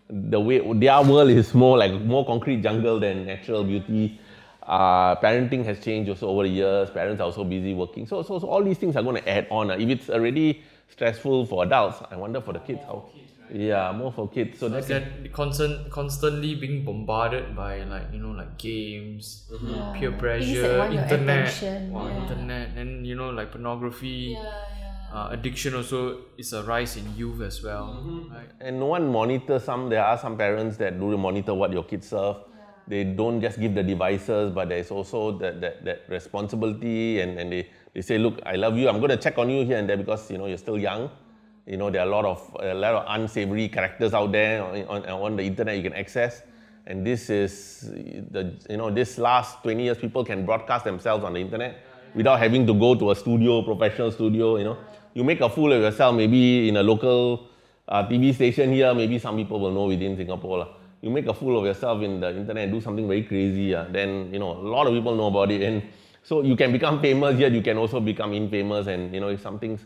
[0.08, 4.20] The way their world is more like more concrete jungle than natural beauty.
[4.62, 6.90] Uh, parenting has changed also over the years.
[6.90, 8.06] Parents are also busy working.
[8.06, 9.70] So, so, so all these things are going to add on.
[9.70, 13.10] Uh, if it's already stressful for adults, I wonder for the kids how.
[13.52, 14.58] Yeah, more for kids.
[14.58, 19.44] So Like that's that constant, constantly being bombarded by like you know like games,
[19.92, 22.22] peer pressure, that want your internet, wow, yeah.
[22.22, 24.36] internet, and you know like pornography.
[25.12, 28.48] Uh, addiction also is a rise in youth as well, right?
[28.60, 32.08] and no one monitors some there are some parents that do monitor what your kids
[32.08, 32.34] serve
[32.86, 37.52] they don't just give the devices but there's also that, that, that responsibility and, and
[37.52, 38.88] they, they say look i love you.
[38.88, 41.10] I'm going to check on you here and there because you know you're still young.
[41.66, 44.84] You know there are a lot of a lot of unsavory characters out there on,
[44.84, 46.42] on, on the internet you can access.
[46.86, 47.90] And this is
[48.30, 51.78] the you know this last 20 years people can broadcast themselves on the internet
[52.14, 54.76] without having to go to a studio professional studio you know.
[55.14, 57.48] You make a fool of yourself maybe in a local
[57.88, 60.68] uh, TV station here, maybe some people will know within Singapore.
[61.00, 63.84] You make a fool of yourself in the internet and do something very crazy, uh,
[63.90, 65.82] then you know a lot of people know about it, and
[66.24, 67.38] so you can become famous.
[67.38, 69.84] Yet you can also become infamous, and you know if some things,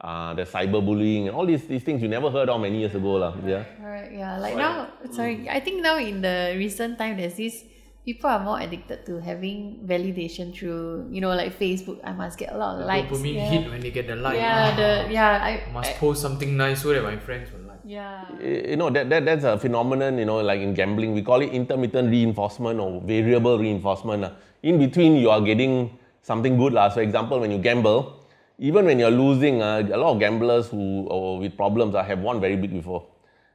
[0.00, 3.18] uh, the cyberbullying and all these these things you never heard of many years ago,
[3.18, 3.34] lah.
[3.44, 3.66] Yeah.
[3.82, 4.38] Alright, yeah.
[4.38, 7.66] Like now, sorry, I think now in the recent time, there's this
[8.04, 12.00] people are more addicted to having validation through, you know, like Facebook.
[12.04, 13.10] I must get a lot of likes.
[13.10, 13.50] Dopamine yeah.
[13.50, 14.36] hit when they get the like.
[14.36, 17.59] Yeah, the yeah, I, Must I post something nice so that my friends will like.
[17.84, 18.24] Yeah.
[18.40, 21.50] you know that, that that's a phenomenon you know like in gambling we call it
[21.50, 24.32] intermittent reinforcement or variable reinforcement lah.
[24.62, 25.90] in between you are getting
[26.22, 26.88] something good lah.
[26.88, 28.16] so example when you gamble
[28.58, 32.40] even when you're losing uh, a lot of gamblers who with problems uh, have won
[32.40, 33.06] very big before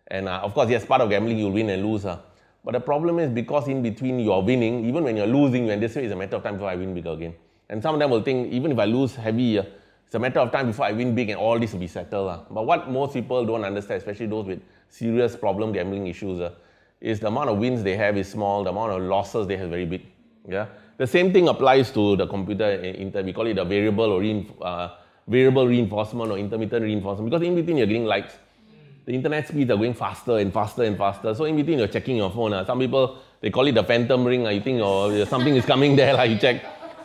[0.07, 2.17] and uh, of course yes part of gambling you win and lose uh.
[2.63, 5.71] but the problem is because in between you are winning even when you're losing you
[5.71, 7.33] anticipate it's a matter of time before I win big again
[7.69, 9.63] and some of them will think even if I lose heavy uh,
[10.05, 12.29] it's a matter of time before I win big and all this will be settled.
[12.29, 12.39] Uh.
[12.49, 16.51] But what most people don't understand, especially those with serious problem gambling issues, uh,
[17.01, 19.69] is the amount of wins they have is small, the amount of losses they have
[19.69, 20.05] very big.
[20.47, 20.67] Yeah.
[20.97, 22.65] The same thing applies to the computer.
[22.65, 24.89] Inter, we call it a variable or rein, uh,
[25.27, 28.33] variable reinforcement or intermittent reinforcement because in between you're getting likes.
[29.05, 31.35] The internet speeds are going faster and faster and faster.
[31.35, 32.53] So in between you're checking your phone.
[32.53, 32.65] Uh.
[32.65, 34.45] Some people they call it the phantom ring.
[34.45, 34.51] Uh.
[34.51, 36.13] You think oh, something is coming there.
[36.17, 36.63] Like you check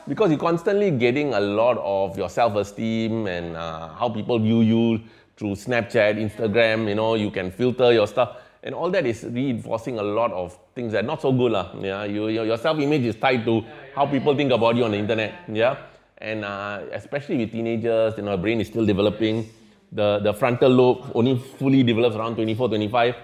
[0.08, 5.00] because you're constantly getting a lot of your self-esteem and uh, how people view you
[5.36, 6.88] through Snapchat, Instagram.
[6.88, 10.58] You know, you can filter your stuff, and all that is reinforcing a lot of
[10.74, 11.72] things that are not so good, lah.
[11.80, 14.98] Yeah, you, your, your self-image is tied to how people think about you on the
[14.98, 15.34] internet.
[15.52, 15.76] Yeah,
[16.18, 19.48] and uh, especially with teenagers, you know, brain is still developing.
[19.92, 23.16] The the frontal lobe only fully develops around 24, 25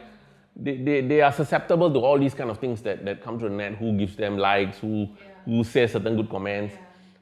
[0.56, 3.48] they, they, they are susceptible to all these kind of things that, that come to
[3.48, 5.08] the net who gives them likes who
[5.46, 6.74] who says certain good comments.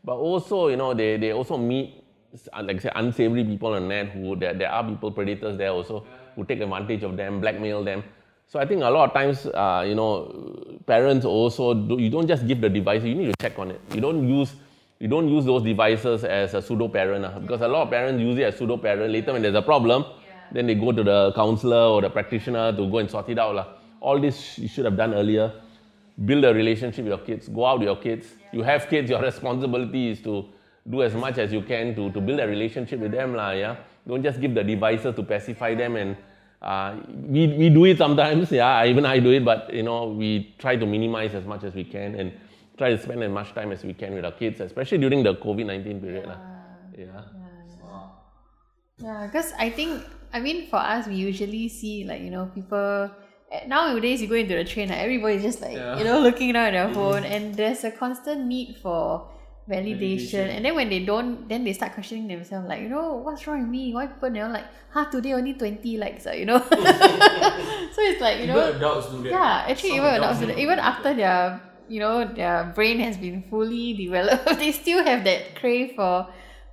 [0.02, 2.02] But also you know they, they also meet
[2.52, 5.70] uh, like I say unsavory people on net who there, there are people predators there
[5.70, 8.02] also who take advantage of them blackmail them.
[8.48, 12.26] So I think a lot of times uh, you know parents also do, you don't
[12.26, 13.80] just give the device you need to check on it.
[13.94, 14.54] You don't use
[14.98, 18.20] you don't use those devices as a pseudo parent uh, because a lot of parents
[18.20, 20.04] use it as pseudo parent later when there's a problem
[20.54, 23.80] then they go to the counselor or the practitioner to go and sort it out.
[24.00, 25.52] All this you should have done earlier.
[26.22, 27.48] Build a relationship with your kids.
[27.48, 28.26] Go out with your kids.
[28.52, 30.46] You have kids, your responsibility is to
[30.88, 33.34] do as much as you can to, to build a relationship with them.
[33.34, 33.50] lah.
[33.50, 33.76] yeah?
[34.06, 36.16] Don't just give the devices to pacify them and
[36.60, 40.54] uh, we, we do it sometimes, yeah, even I do it, but you know, we
[40.58, 42.32] try to minimize as much as we can and
[42.78, 45.34] try to spend as much time as we can with our kids, especially during the
[45.34, 46.26] COVID-19 period.
[46.26, 46.38] lah.
[46.96, 47.44] yeah.
[48.98, 50.00] Yeah, because I think
[50.32, 53.10] I mean for us we usually see like you know people
[53.66, 55.98] nowadays you go into the train like everybody's just like Yeah.
[55.98, 59.28] you know looking down at their phone and there's a constant need for
[59.68, 63.46] validation, and then when they don't then they start questioning themselves like you know what's
[63.46, 66.58] wrong with me why people never like huh today only 20 likes ah, you know
[66.68, 69.30] so it's like you know Even adults do that.
[69.32, 70.58] yeah, actually, Some even adults, do do that.
[70.60, 75.54] even after their, you know, their brain has been fully developed, they still have that
[75.56, 76.26] crave for,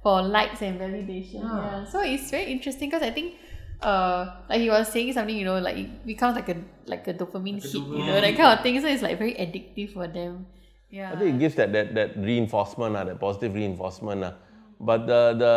[0.03, 1.43] for likes and validation.
[1.43, 1.85] Yeah.
[1.85, 3.35] So it's very interesting because I think,
[3.81, 7.13] uh, like he was saying something, you know, like it becomes like a like a
[7.13, 8.79] dopamine hit, you know, that kind of thing.
[8.81, 10.45] So it's like very addictive for them.
[10.89, 11.13] Yeah.
[11.13, 14.23] I think it gives that, that, that reinforcement, uh, that positive reinforcement.
[14.23, 14.33] Uh.
[14.79, 15.53] But the, the,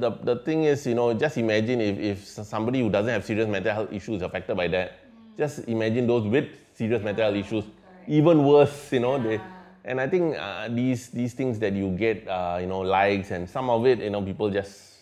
[0.00, 3.46] the, the thing is, you know, just imagine if, if somebody who doesn't have serious
[3.46, 4.98] mental health issues is affected by that.
[5.38, 7.64] Just imagine those with serious mental health issues,
[8.08, 9.22] even worse, you know.
[9.22, 9.40] They,
[9.84, 13.48] and I think uh, these, these things that you get, uh, you know, likes and
[13.48, 15.01] some of it, you know, people just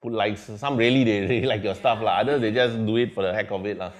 [0.00, 0.50] put likes.
[0.56, 2.00] Some really, they really like your stuff.
[2.02, 2.18] La.
[2.18, 3.78] Others, they just do it for the heck of it.
[3.78, 3.90] La.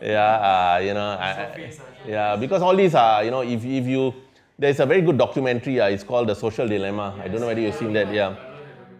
[0.00, 1.08] Yeah, uh, you know.
[1.08, 1.72] I,
[2.06, 4.14] yeah, because all these are, you know, if, if you,
[4.58, 5.80] there's a very good documentary.
[5.80, 7.18] Uh, it's called The Social Dilemma.
[7.22, 8.12] I don't know whether you've seen that.
[8.12, 8.36] Yeah,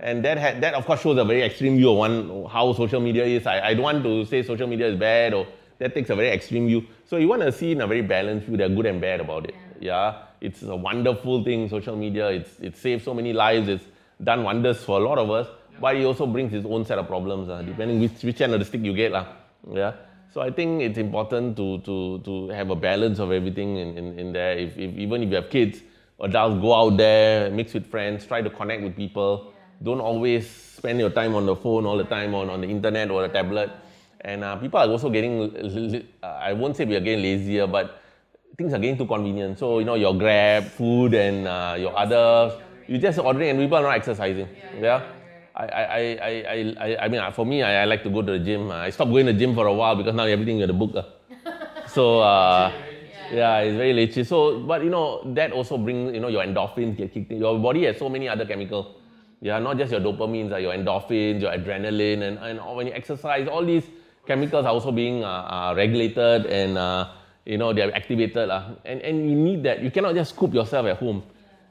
[0.01, 3.01] and that had, that of course shows a very extreme view of one how social
[3.01, 3.47] media is.
[3.47, 5.47] I, I don't want to say social media is bad or
[5.79, 6.85] that takes a very extreme view.
[7.07, 8.57] So you want to see in a very balanced view.
[8.57, 9.55] There are good and bad about it.
[9.81, 11.69] Yeah, it's a wonderful thing.
[11.69, 12.29] Social media.
[12.29, 13.69] It's it saves so many lives.
[13.69, 13.85] It's
[14.23, 15.47] done wonders for a lot of us.
[15.81, 17.49] But it also brings its own set of problems.
[17.49, 19.13] Uh, depending which which end of the stick you get.
[19.13, 19.25] Uh,
[19.73, 19.93] yeah.
[20.35, 24.19] So I think it's important to, to, to have a balance of everything in, in,
[24.19, 24.59] in there.
[24.59, 25.79] If, if, even if you have kids,
[26.21, 29.53] adults, go out there, mix with friends, try to connect with people.
[29.81, 33.13] Don't always spend your time on the phone all the time, on, on the internet
[33.13, 33.71] or the tablet.
[34.23, 38.03] And uh, people are also getting, I won't say we are getting lazier, but
[38.59, 39.61] things are getting too convenient.
[39.61, 43.79] So, you know, your Grab, food, and uh, your other, you just ordering and people
[43.79, 44.49] are not exercising.
[44.81, 45.13] yeah?
[45.57, 48.39] I, I, I, I, I mean, for me, I, I like to go to the
[48.39, 48.71] gym.
[48.71, 50.75] I stopped going to the gym for a while because now everything you have to
[50.75, 50.95] book.
[50.95, 51.03] Uh.
[51.87, 52.73] So, uh,
[53.31, 54.25] yeah, it's very lazy.
[54.25, 57.39] So, but you know, that also brings, you know, your endorphins get kicked in.
[57.39, 58.97] Your body has so many other chemicals.
[59.41, 63.47] Yeah, not just your dopamines, uh, your endorphins, your adrenaline, and, and when you exercise,
[63.47, 63.85] all these
[64.27, 67.11] chemicals are also being uh, uh, regulated and, uh,
[67.45, 68.51] you know, they're activated.
[68.51, 69.83] Uh, and, and you need that.
[69.83, 71.23] You cannot just scoop yourself at home.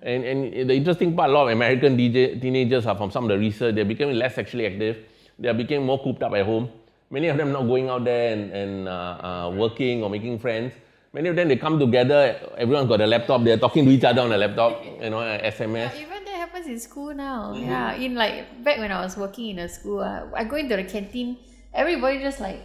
[0.04, 3.30] And, and the interesting part, a lot of American DJ, teenagers are from some of
[3.30, 4.98] the research, they're becoming less sexually active.
[5.39, 6.70] They are becoming more cooped up at home.
[7.10, 10.74] Many of them not going out there and, and uh, uh, working or making friends.
[11.13, 14.22] Many of them, they come together, everyone's got a laptop, they're talking to each other
[14.22, 15.94] on a laptop, you know, SMS.
[15.94, 17.54] Yeah, even that happens in school now.
[17.54, 17.70] Mm-hmm.
[17.70, 20.76] Yeah, in like, back when I was working in a school, uh, I go into
[20.76, 21.38] the canteen,
[21.72, 22.62] everybody just like,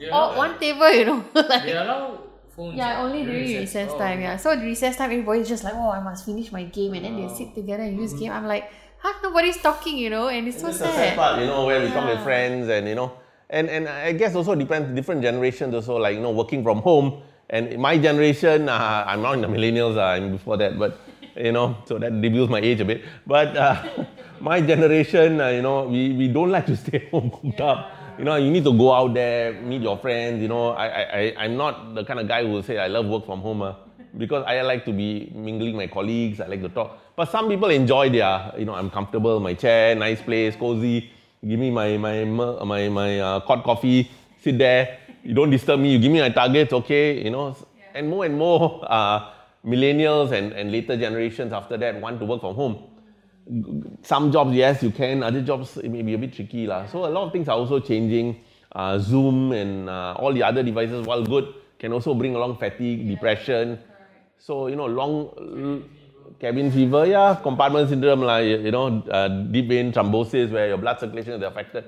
[0.00, 1.24] yeah, all, one table, you know.
[1.34, 2.18] like, they allow
[2.54, 2.76] phones.
[2.76, 4.20] Yeah, only during recess, recess oh, time.
[4.20, 7.16] Yeah, so recess time, everybody's just like, oh, I must finish my game, and then
[7.16, 8.20] they sit together and use mm-hmm.
[8.20, 8.32] game.
[8.32, 10.94] I'm like, huh, nobody's talking, you know, and it's so sad.
[10.94, 11.94] sad part, you know, where we yeah.
[11.94, 13.12] talk with friends, and you know,
[13.50, 17.22] and and I guess also depends different generations also, like you know, working from home.
[17.50, 20.98] And my generation, uh, I'm not in the millennials, uh, I'm before that, but
[21.36, 23.04] you know, so that reveals my age a bit.
[23.26, 24.04] But uh,
[24.40, 27.66] my generation, uh, you know, we, we don't like to stay home cooped yeah.
[27.66, 30.42] up you know, you need to go out there, meet your friends.
[30.42, 33.06] You know, I, I, I'm not the kind of guy who will say I love
[33.06, 33.74] work from home uh,
[34.16, 36.40] because I like to be mingling my colleagues.
[36.40, 36.98] I like to talk.
[37.16, 41.10] But some people enjoy their, you know, I'm comfortable, my chair, nice place, cozy.
[41.46, 44.10] Give me my my my my uh, hot coffee.
[44.40, 44.98] Sit there.
[45.24, 45.92] You don't disturb me.
[45.92, 47.22] You give me my targets, okay?
[47.22, 47.56] You know,
[47.94, 49.30] and more and more uh,
[49.64, 52.91] millennials and, and later generations after that want to work from home
[54.02, 55.22] some jobs, yes, you can.
[55.22, 56.66] Other jobs, it may be a bit tricky.
[56.66, 56.86] La.
[56.86, 58.40] So a lot of things are also changing.
[58.74, 63.06] Uh, Zoom and uh, all the other devices, while good, can also bring along fatigue,
[63.06, 63.78] depression.
[64.38, 65.84] So, you know, long
[66.40, 70.98] cabin fever, yeah, compartment syndrome, like, you know, uh, deep vein thrombosis where your blood
[70.98, 71.84] circulation is affected.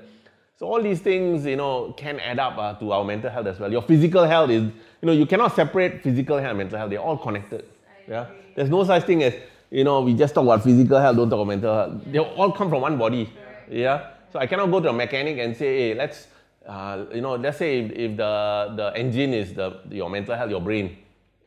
[0.57, 3.59] So all these things, you know, can add up uh, to our mental health as
[3.59, 3.71] well.
[3.71, 4.63] Your physical health is,
[5.01, 6.91] you know, you cannot separate physical health and mental health.
[6.91, 7.65] They're all connected.
[8.07, 9.33] Yeah, there's no such thing as
[9.75, 12.01] you know, we just talk about physical health, don't talk about mental health.
[12.05, 13.29] They all come from one body.
[13.69, 14.11] Yeah.
[14.31, 16.27] So I cannot go to a mechanic and say, hey, let's,
[16.65, 20.49] uh, you know, let's say if, if, the, the engine is the, your mental health,
[20.49, 20.95] your brain,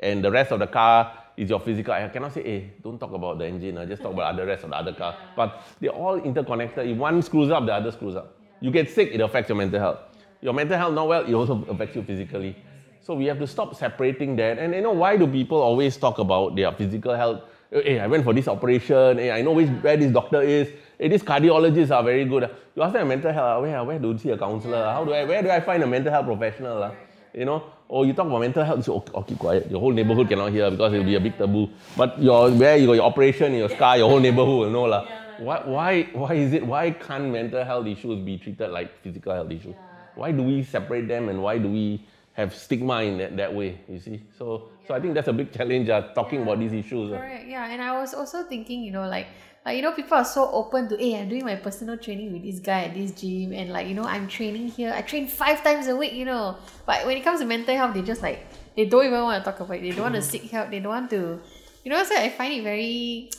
[0.01, 1.95] and the rest of the car is your physical.
[1.95, 4.65] I cannot say, hey, don't talk about the engine, uh, just talk about the rest
[4.65, 5.17] of the other car.
[5.35, 6.87] But they're all interconnected.
[6.87, 8.37] If one screws up, the other screws up.
[8.61, 10.01] You get sick, it affects your mental health.
[10.43, 12.57] Your mental health not well, it also affects you physically.
[13.01, 14.59] So we have to stop separating that.
[14.59, 17.41] And you know, why do people always talk about their physical health?
[17.71, 21.09] Hey, I went for this operation, hey, I know which, where this doctor is, hey,
[21.09, 22.51] these cardiologists are very good.
[22.75, 24.85] You ask them mental health, where, where do you see a counselor?
[24.85, 26.83] How do I, where do I find a mental health professional?
[26.83, 26.93] Ah?
[27.35, 29.71] You know, or you talk about mental health, you say, oh, oh, keep quiet.
[29.71, 31.69] Your whole neighborhood cannot hear because it will be a big taboo.
[31.97, 34.85] But your, where you got your operation your scar, your whole neighborhood will know.
[34.85, 35.07] La.
[35.39, 39.51] Why, why, why is it, why can't mental health issues be treated like physical health
[39.51, 39.77] issues?
[40.17, 42.05] Why do we separate them and why do we
[42.39, 44.23] have stigma in that, that way, you see?
[44.39, 46.47] So so I think that's a big challenge, uh, talking yeah.
[46.47, 47.13] about these issues.
[47.13, 47.19] Uh.
[47.19, 47.67] Correct, yeah.
[47.67, 49.27] And I was also thinking, you know, like,
[49.67, 52.43] like, you know, people are so open to, hey, I'm doing my personal training with
[52.43, 54.95] this guy at this gym, and like, you know, I'm training here.
[54.95, 56.57] I train five times a week, you know.
[56.87, 59.51] But when it comes to mental health, they just like, they don't even want to
[59.51, 59.83] talk about it.
[59.83, 60.71] They don't want to seek help.
[60.71, 61.41] They don't want to,
[61.85, 63.31] you know, so I find it very,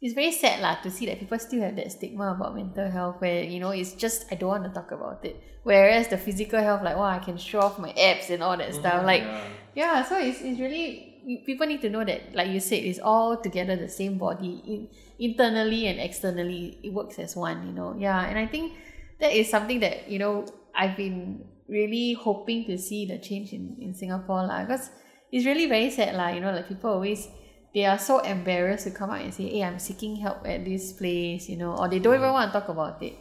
[0.00, 3.20] it's very sad lah to see that people still have that stigma about mental health
[3.20, 5.36] where, you know, it's just, I don't want to talk about it.
[5.64, 8.70] Whereas the physical health, like, wow, I can show off my abs and all that
[8.70, 9.04] mm-hmm, stuff.
[9.04, 9.44] Like, yeah.
[9.74, 11.08] yeah, so it's, it's really
[11.44, 14.88] people need to know that, like you said, it's all together the same body, in,
[15.18, 17.66] internally and externally, it works as one.
[17.66, 18.72] You know, yeah, and I think
[19.20, 23.76] that is something that you know I've been really hoping to see the change in
[23.80, 24.90] in Singapore lah, because
[25.30, 26.28] it's really very sad lah.
[26.28, 27.28] You know, like people always
[27.74, 30.92] they are so embarrassed to come out and say, "Hey, I'm seeking help at this
[30.92, 32.32] place," you know, or they don't even mm.
[32.32, 33.14] want to talk about it.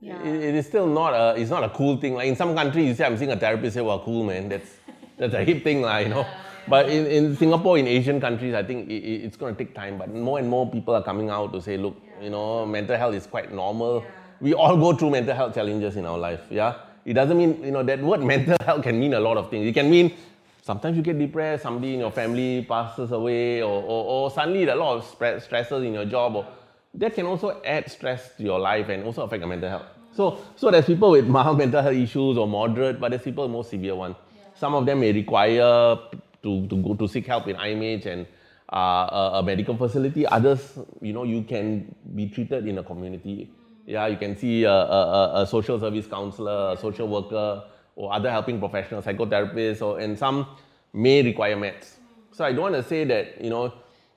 [0.00, 0.20] Yeah.
[0.22, 2.14] It, it is still not a it's not a cool thing.
[2.14, 3.74] Like in some countries, you say I'm seeing a therapist.
[3.74, 4.70] Say, well, cool man, that's
[5.18, 6.26] that's a hip thing, like, you know.
[6.68, 9.74] But in, in Singapore, in Asian countries, I think it, it- it's going to take
[9.74, 9.98] time.
[9.98, 13.14] But more and more people are coming out to say, look, you know, mental health
[13.14, 14.04] is quite normal.
[14.40, 16.40] We all go through mental health challenges in our life.
[16.50, 16.74] Yeah,
[17.04, 19.66] it doesn't mean you know that word mental health can mean a lot of things.
[19.66, 20.14] It can mean
[20.62, 24.74] sometimes you get depressed, somebody in your family passes away, or, or, or suddenly there
[24.74, 26.46] are a lot of stre- stresses in your job, or
[26.94, 29.86] that can also add stress to your life and also affect your mental health.
[30.14, 33.50] So, so there's people with mild mental health issues or moderate, but there's people with
[33.52, 34.14] more severe one.
[34.54, 35.98] Some of them may require
[36.42, 38.26] to, to go to seek help in IMH and
[38.72, 40.26] uh, a, a medical facility.
[40.26, 43.50] Others, you know, you can be treated in a community.
[43.86, 47.64] Yeah, you can see a, a, a- a social service counselor, a social worker,
[47.96, 50.46] or other helping professionals, psychotherapists, or and some
[50.92, 51.96] may require meds.
[52.32, 53.72] So I don't want to say that you know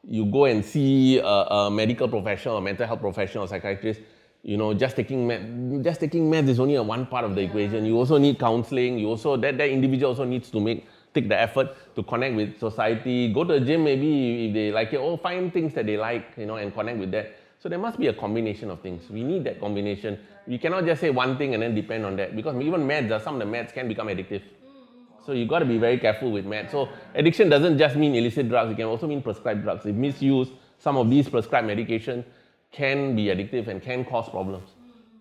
[0.07, 4.01] you go and see a, a medical professional, a mental health professional, psychiatrist.
[4.43, 7.84] You know, just taking just taking meds is only a one part of the equation.
[7.86, 8.99] You also need counseling.
[8.99, 12.59] You also that that individual also needs to make take the effort to connect with
[12.59, 13.34] society.
[13.34, 14.97] Go to the gym maybe if they like it.
[14.97, 17.36] Oh, find things that they like, you know, and connect with that.
[17.66, 19.09] So there must be a combination of things.
[19.09, 20.20] We need that combination.
[20.45, 23.18] We cannot just say one thing and then depend on that because even meds, uh,
[23.18, 24.43] some of the meds can become addictive.
[25.26, 26.70] So you got to be very careful with meds.
[26.70, 29.84] So addiction doesn't just mean illicit drugs; it can also mean prescribed drugs.
[29.84, 32.24] If misused, some of these prescribed medication
[32.72, 34.70] can be addictive and can cause problems.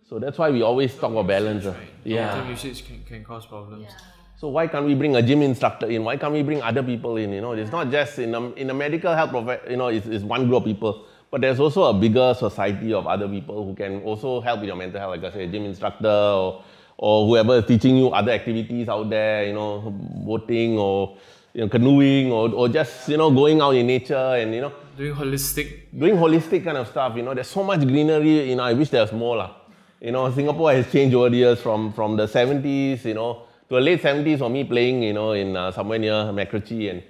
[0.06, 1.64] So that's why we always talk about balance.
[1.64, 1.70] uh.
[1.70, 1.88] Right.
[2.04, 2.34] Yeah.
[2.34, 3.88] Long-term usage can, can cause problems.
[4.36, 6.04] So why can't we bring a gym instructor in?
[6.04, 7.32] Why can't we bring other people in?
[7.32, 10.06] You know, it's not just in a, in a medical health, prof- you know, it's,
[10.06, 11.06] it's one group of people.
[11.34, 14.76] But there's also a bigger society of other people who can also help with your
[14.76, 16.62] mental health, like I say, a gym instructor or,
[16.96, 19.80] or whoever is teaching you other activities out there, you know,
[20.24, 21.16] boating or
[21.52, 24.72] you know, canoeing or, or just, you know, going out in nature and, you know,
[24.96, 25.90] Doing holistic.
[25.98, 28.90] doing holistic kind of stuff, you know, there's so much greenery, you know, I wish
[28.90, 29.36] there was more.
[29.36, 29.56] lah.
[30.00, 33.74] You know, Singapore has changed over the years from, from the 70s, you know, to
[33.74, 37.02] the late 70s for me playing, you know, in uh, somewhere near MacRitchie and,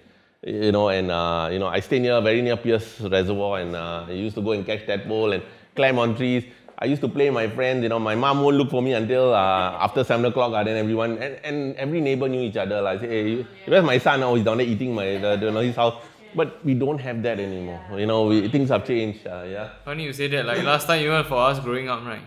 [0.47, 4.07] you know, and, uh, you know, I stay near, very near Peirce Reservoir and uh,
[4.09, 5.43] I used to go and catch tadpole and
[5.75, 6.45] climb on trees.
[6.79, 8.93] I used to play with my friends, you know, my mom won't look for me
[8.93, 12.83] until uh, after 7 o'clock, uh, then everyone, and, and every neighbor knew each other.
[12.83, 14.23] Like, say, hey, where's my son?
[14.23, 16.03] Oh, he's down there eating my, the, the, his house.
[16.35, 17.81] But we don't have that anymore.
[17.97, 19.25] You know, we, things have changed.
[19.25, 19.71] Uh, yeah.
[19.85, 20.45] Funny you say that.
[20.45, 22.23] Like last time, even for us growing up, right?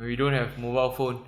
[0.00, 1.24] We don't have mobile phone,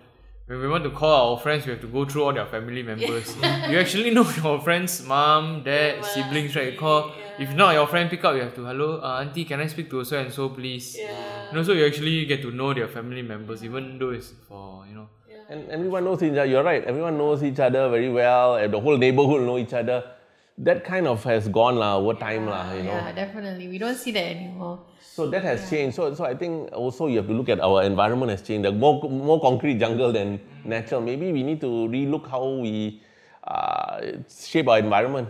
[0.46, 2.82] when we want to call our friends, we have to go through all their family
[2.82, 3.34] members.
[3.70, 6.72] you actually know your friends' mom, dad, siblings, right?
[6.72, 7.12] You call.
[7.38, 9.90] If not, your friend pick up, you have to hello, uh, auntie, can I speak
[9.90, 10.96] to so and so, please?
[10.98, 11.48] Yeah.
[11.48, 14.94] And also, you actually get to know their family members, even though it's for you
[14.94, 15.08] know.
[15.48, 16.44] And everyone knows each other.
[16.46, 16.84] You're right.
[16.84, 18.56] Everyone knows each other very well.
[18.56, 20.13] And the whole neighborhood know each other.
[20.58, 22.72] That kind of has gone lah over time lah.
[22.72, 22.94] You know.
[22.94, 23.66] Yeah, definitely.
[23.66, 24.78] We don't see that anymore.
[25.02, 25.96] So that has changed.
[25.96, 28.64] So, so I think also you have to look at our environment has changed.
[28.64, 31.00] The more, more concrete jungle than natural.
[31.00, 33.02] Maybe we need to relook how we
[33.42, 35.28] uh, shape our environment.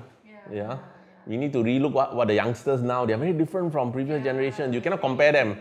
[0.53, 0.79] Yeah.
[1.27, 3.07] We need to relook what, what the youngsters now.
[3.07, 4.75] They are very different from previous generations.
[4.75, 5.57] You cannot compare them.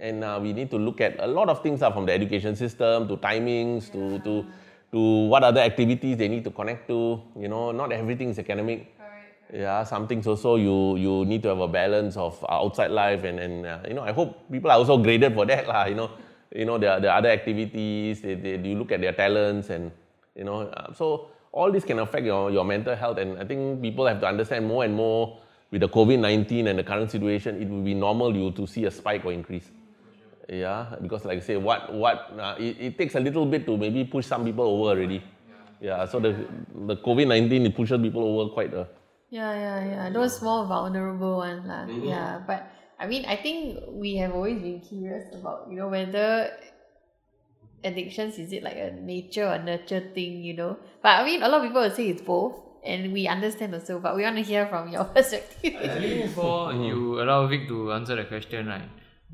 [0.00, 2.54] And uh, we need to look at a lot of things are from the education
[2.54, 4.46] system to timings to, to,
[4.92, 7.20] to what other activities they need to connect to.
[7.38, 8.94] You know, not everything is academic.
[9.52, 13.24] Yeah, some things also you you need to have a balance of uh, outside life
[13.24, 15.88] and and uh, you know I hope people are also graded for that lah.
[15.88, 16.10] You know,
[16.52, 19.88] you know the the other activities they, they you look at their talents and
[20.36, 23.80] you know uh, so all this can affect your your mental health and I think
[23.80, 25.40] people have to understand more and more
[25.72, 28.84] with the COVID nineteen and the current situation it will be normal you to see
[28.84, 29.72] a spike or increase.
[30.48, 33.76] Yeah, because like I say, what what uh, it, it takes a little bit to
[33.76, 35.22] maybe push some people over already.
[35.80, 36.48] Yeah, so the
[36.88, 38.88] the COVID nineteen it pushes people over quite a.
[39.28, 40.04] Yeah, yeah, yeah.
[40.08, 41.84] Those more vulnerable ones, lah.
[41.84, 42.08] Mm-hmm.
[42.08, 42.64] Yeah, but
[42.96, 46.48] I mean, I think we have always been curious about you know whether
[47.84, 50.80] addictions is it like a nature or nurture thing, you know.
[51.04, 54.00] But I mean, a lot of people will say it's both, and we understand also.
[54.00, 55.76] But we want to hear from your perspective.
[55.76, 58.88] Before you allow Vic to answer the question, right?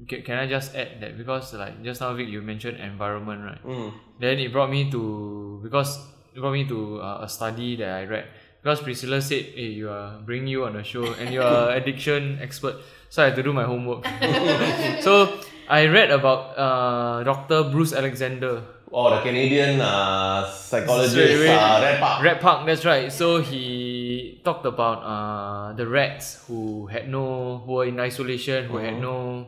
[0.09, 3.93] Can, can I just add that because like just now Vic you mentioned environment, right?
[4.19, 5.99] Then it brought me to because
[6.35, 8.27] it brought me to uh, a study that I read
[8.63, 12.39] because Priscilla said, "Hey, you are bringing you on the show and you are addiction
[12.43, 14.03] expert." So I had to do my homework.
[15.07, 15.39] so
[15.69, 17.71] I read about uh, Dr.
[17.71, 18.63] Bruce Alexander.
[18.91, 22.23] Oh, the Canadian uh, psychologist, uh, Rat Park.
[22.23, 23.11] Rat Park, that's right.
[23.11, 28.79] So he talked about uh, the rats who had no, who were in isolation, who
[28.79, 29.47] had no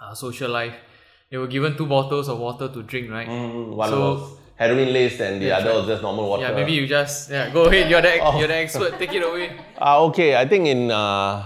[0.00, 0.74] uh, social life.
[1.30, 3.28] They were given two bottles of water to drink, right?
[3.28, 5.76] Mm, one So- was heroin laced and the other right.
[5.76, 6.42] was just normal water.
[6.42, 7.88] Yeah, maybe you just yeah go ahead.
[7.90, 8.38] You're the Oh.
[8.38, 8.98] you're the expert.
[8.98, 9.56] Take it away.
[9.80, 11.44] Uh, okay, I think in uh,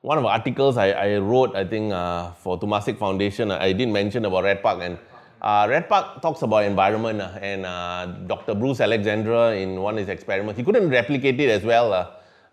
[0.00, 3.88] one of the articles I, I wrote, I think uh, for Temasek Foundation, I did
[3.88, 4.98] mention about Rat Park and
[5.42, 8.54] uh, Rat Park talks about environment uh, and uh, Dr.
[8.54, 11.92] Bruce Alexander in one of his experiments, he couldn't replicate it as well.
[11.92, 12.06] Uh,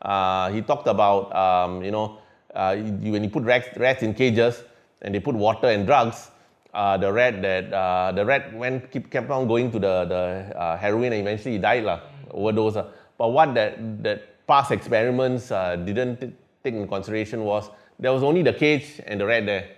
[0.05, 2.19] uh, he talked about, um, you know,
[2.53, 4.63] uh, when you put rats, rats in cages
[5.01, 6.31] and they put water and drugs,
[6.73, 10.57] uh, the rat that uh, the rat went keep, kept on going to the the
[10.57, 12.83] uh, heroin and eventually he died lah, overdose.
[13.17, 16.19] But what that that past experiments uh, didn't
[16.63, 19.69] take in consideration was there was only the cage and the rat there.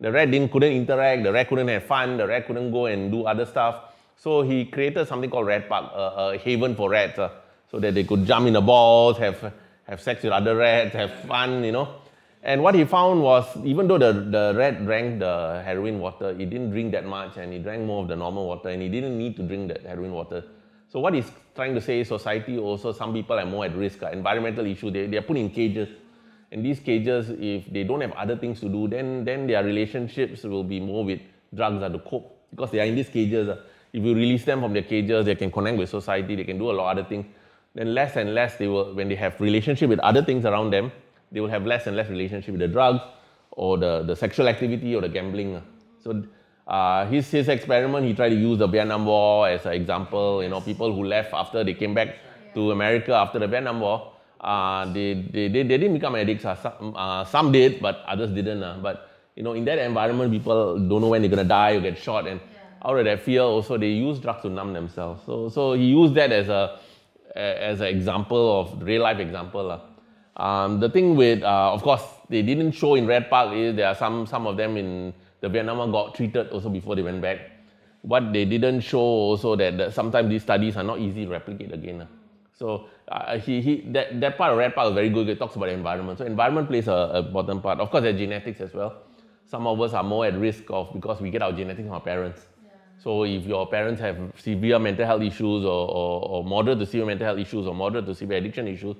[0.00, 1.24] The rat didn't couldn't interact.
[1.24, 2.16] The rat couldn't have fun.
[2.16, 3.94] The rat couldn't go and do other stuff.
[4.16, 7.30] So he created something called Rat Park, a, a haven for rats, uh,
[7.70, 9.52] so that they could jump in the balls, have
[9.84, 11.88] have sex with other rats, have fun, you know.
[12.46, 16.44] And what he found was, even though the, the rat drank the heroin water, he
[16.44, 19.16] didn't drink that much and he drank more of the normal water and he didn't
[19.16, 20.44] need to drink that heroin water.
[20.90, 24.02] So what he's trying to say is society also, some people are more at risk.
[24.02, 25.88] uh, environmental issue, they, they are put in cages.
[26.52, 30.42] And these cages, if they don't have other things to do, then, then their relationships
[30.42, 31.20] will be more with
[31.54, 32.30] drugs uh, to cope.
[32.50, 33.48] Because they are in these cages.
[33.48, 33.56] uh,
[33.94, 36.70] if you release them from their cages, they can connect with society, they can do
[36.70, 37.24] a lot of other things.
[37.74, 40.92] Then less and less they will, when they have relationship with other things around them,
[41.32, 43.00] they will have less and less relationship with the drugs
[43.52, 45.56] or the, the sexual activity or the gambling.
[45.56, 45.60] uh.
[46.02, 46.24] So
[46.66, 50.42] uh, his, his experiment, he tried to use the Vietnam War as an example.
[50.42, 52.16] You know, people who left after they came back
[52.54, 56.44] to America after the Vietnam War, uh, they, they, they, they didn't become addicts.
[56.44, 58.62] Uh, some, uh, some did, but others didn't.
[58.62, 58.78] Uh.
[58.82, 61.98] But you know, in that environment, people don't know when they're gonna die or get
[61.98, 62.40] shot, and
[62.84, 65.22] out of that fear, also they use drugs to numb themselves.
[65.24, 66.78] So, so he used that as a
[67.34, 69.80] as an example of real life example.
[70.36, 73.86] Um, the thing with, uh, of course, they didn't show in Rat Park is there
[73.88, 77.22] are some some of them in the Vietnam War got treated also before they went
[77.22, 77.38] back.
[78.02, 81.72] What they didn't show also that, that sometimes these studies are not easy to replicate
[81.72, 82.00] again.
[82.00, 82.06] lah.
[82.52, 85.28] So uh, he, he that, that part of Rat Park is very good.
[85.28, 86.18] It talks about the environment.
[86.18, 87.80] So environment plays a, a important part.
[87.80, 89.02] Of course, there's genetics as well.
[89.46, 92.00] Some of us are more at risk of because we get our genetics from our
[92.00, 92.40] parents.
[92.98, 97.06] So if your parents have severe mental health issues or, or, or moderate to severe
[97.06, 98.96] mental health issues or moderate to severe addiction issues,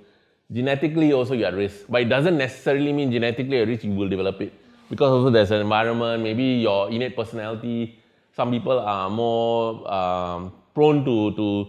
[0.55, 1.85] genetically also you're at risk.
[1.89, 4.53] But it doesn't necessarily mean genetically at risk you will develop it.
[4.89, 7.99] Because also there's an environment, maybe your innate personality.
[8.37, 11.67] Some people are more um, prone to, to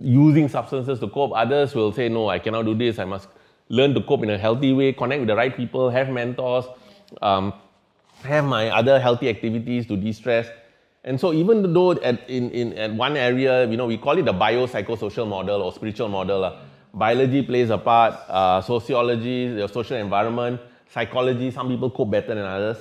[0.00, 1.32] using substances to cope.
[1.34, 2.98] Others will say, no, I cannot do this.
[2.98, 3.28] I must
[3.68, 6.64] learn to cope in a healthy way, connect with the right people, have mentors,
[7.20, 7.52] um,
[8.22, 10.48] have my other healthy activities to de-stress.
[11.04, 14.24] And so even though at, in, in at one area, you know, we call it
[14.24, 16.44] the biopsychosocial model or spiritual model.
[16.44, 16.56] Uh,
[16.94, 22.44] biology plays a part, uh, sociology, the social environment, psychology, some people cope better than
[22.44, 22.78] others.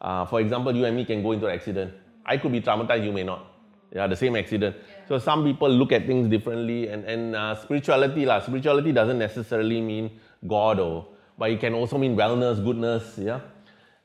[0.00, 1.92] Uh, for example, you and me can go into an accident.
[2.24, 3.46] I could be traumatized, you may not.
[3.92, 4.76] Yeah, the same accident.
[5.08, 9.80] So some people look at things differently, and, and uh, spirituality, lah, spirituality doesn't necessarily
[9.80, 13.40] mean God, or but it can also mean wellness, goodness, yeah.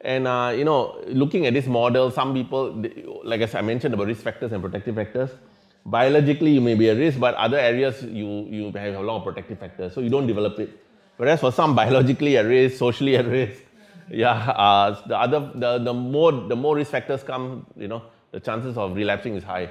[0.01, 2.83] And uh, you know, looking at this model, some people,
[3.23, 5.29] like as I mentioned about risk factors and protective factors,
[5.85, 9.23] biologically you may be at risk, but other areas you you have a lot of
[9.23, 10.69] protective factors, so you don't develop it.
[11.17, 13.61] Whereas for some biologically at risk, socially at risk,
[14.09, 18.39] yeah, uh, the other the, the more the more risk factors come, you know, the
[18.39, 19.69] chances of relapsing is high.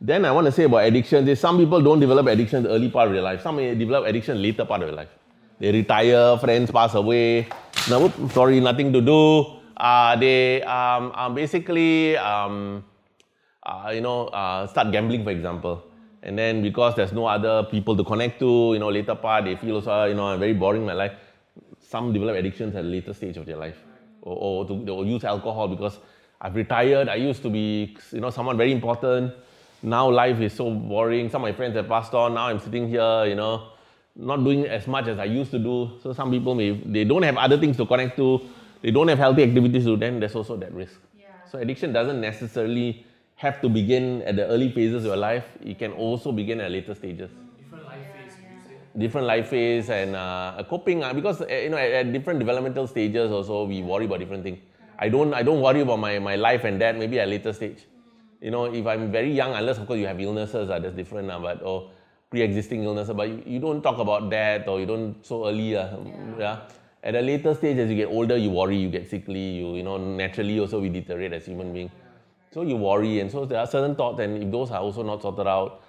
[0.00, 1.24] Then I want to say about addiction.
[1.24, 3.42] There's some people don't develop addiction in the early part of their life.
[3.42, 5.08] Some may develop addiction later part of their life.
[5.58, 7.48] They retire, friends pass away.
[7.88, 9.58] Whoop, sorry, nothing to do.
[9.76, 12.84] Uh, they um, uh, basically, um,
[13.68, 15.84] uh, you know, uh, start gambling, for example.
[16.22, 19.56] And then because there's no other people to connect to, you know, later part, they
[19.56, 21.12] feel also, you know, I'm very boring in my life.
[21.80, 23.76] Some develop addictions at a later stage of their life.
[24.22, 25.98] Or, or to, they will use alcohol because
[26.40, 27.08] I've retired.
[27.08, 29.32] I used to be, you know, someone very important.
[29.82, 31.30] Now life is so boring.
[31.30, 32.34] Some of my friends have passed on.
[32.34, 33.68] Now I'm sitting here, you know,
[34.16, 35.92] not doing as much as I used to do.
[36.02, 38.40] So some people may, they don't have other things to connect to.
[38.82, 39.96] They don't have healthy activities to do.
[39.96, 40.98] Then there's also that risk.
[41.50, 43.06] So addiction doesn't necessarily
[43.38, 45.46] have to begin at the early phases of your life.
[45.64, 47.30] It can also begin at later stages.
[47.56, 48.34] Different life phase
[48.98, 52.88] Different life phase and uh, coping uh, because uh, you know at, at different developmental
[52.88, 54.58] stages also we worry about different things.
[54.98, 57.86] I don't I don't worry about my, my life and that maybe at later stage.
[58.40, 61.30] You know if I'm very young unless of course you have illnesses uh, that's different
[61.30, 61.90] uh, but or
[62.30, 65.96] pre-existing illnesses but you, you don't talk about that or you don't so early uh,
[66.38, 66.58] yeah.
[67.04, 69.84] At a later stage as you get older you worry you get sickly you you
[69.84, 71.92] know naturally also we deteriorate as human beings.
[72.50, 75.22] So you worry, and so there are certain thoughts, and if those are also not
[75.22, 75.82] sorted out,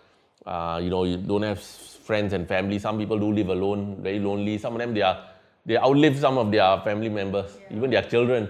[0.45, 2.79] uh, you know, you don't have friends and family.
[2.79, 4.57] Some people do live alone, very lonely.
[4.57, 5.25] Some of them they are
[5.65, 8.49] they outlive some of their family members, even their children.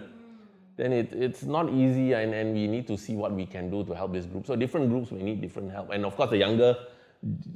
[0.78, 3.84] Then it, it's not easy, and, and we need to see what we can do
[3.84, 4.48] to help this group.
[4.48, 6.78] So different groups may need different help, and of course the younger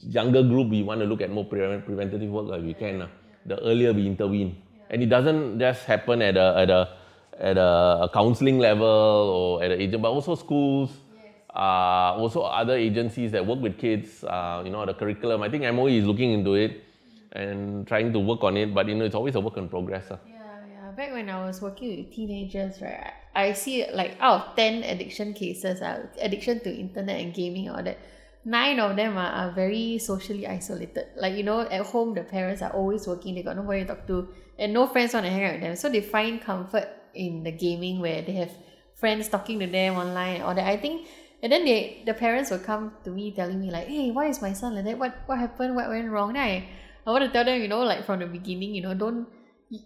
[0.02, 3.04] younger group we want to look at more pre- preventative work if we can.
[3.04, 3.08] Uh,
[3.46, 6.90] the earlier we intervene, and it doesn't just happen at a at a
[7.40, 10.92] at a counseling level or at an agent, but also schools,
[11.54, 14.24] uh, also other agencies that work with kids.
[14.24, 15.42] Uh, you know, the curriculum.
[15.42, 16.84] I think MOE is looking into it
[17.32, 20.12] and trying to work on it, but you know, it's always a work in progress.
[20.12, 20.18] Uh.
[20.26, 20.92] Yeah, yeah.
[20.92, 25.34] Back when I was working with teenagers, right, I see like out of ten addiction
[25.34, 27.98] cases, uh, addiction to internet and gaming, all that.
[28.46, 31.06] Nine of them are, are very socially isolated.
[31.16, 34.06] Like, you know, at home, the parents are always working, they got nobody to talk
[34.08, 34.28] to,
[34.60, 35.76] and no friends want to hang out with them.
[35.78, 38.52] So they find comfort in the gaming where they have
[38.96, 40.68] friends talking to them online or that.
[40.68, 41.08] I think
[41.44, 44.42] and then they the parents will come to me telling me like, Hey, why is
[44.42, 44.98] my son like that?
[44.98, 45.76] What what happened?
[45.76, 46.34] What went wrong?
[46.34, 46.70] Then I,
[47.06, 49.28] I want to tell them, you know, like from the beginning, you know, don't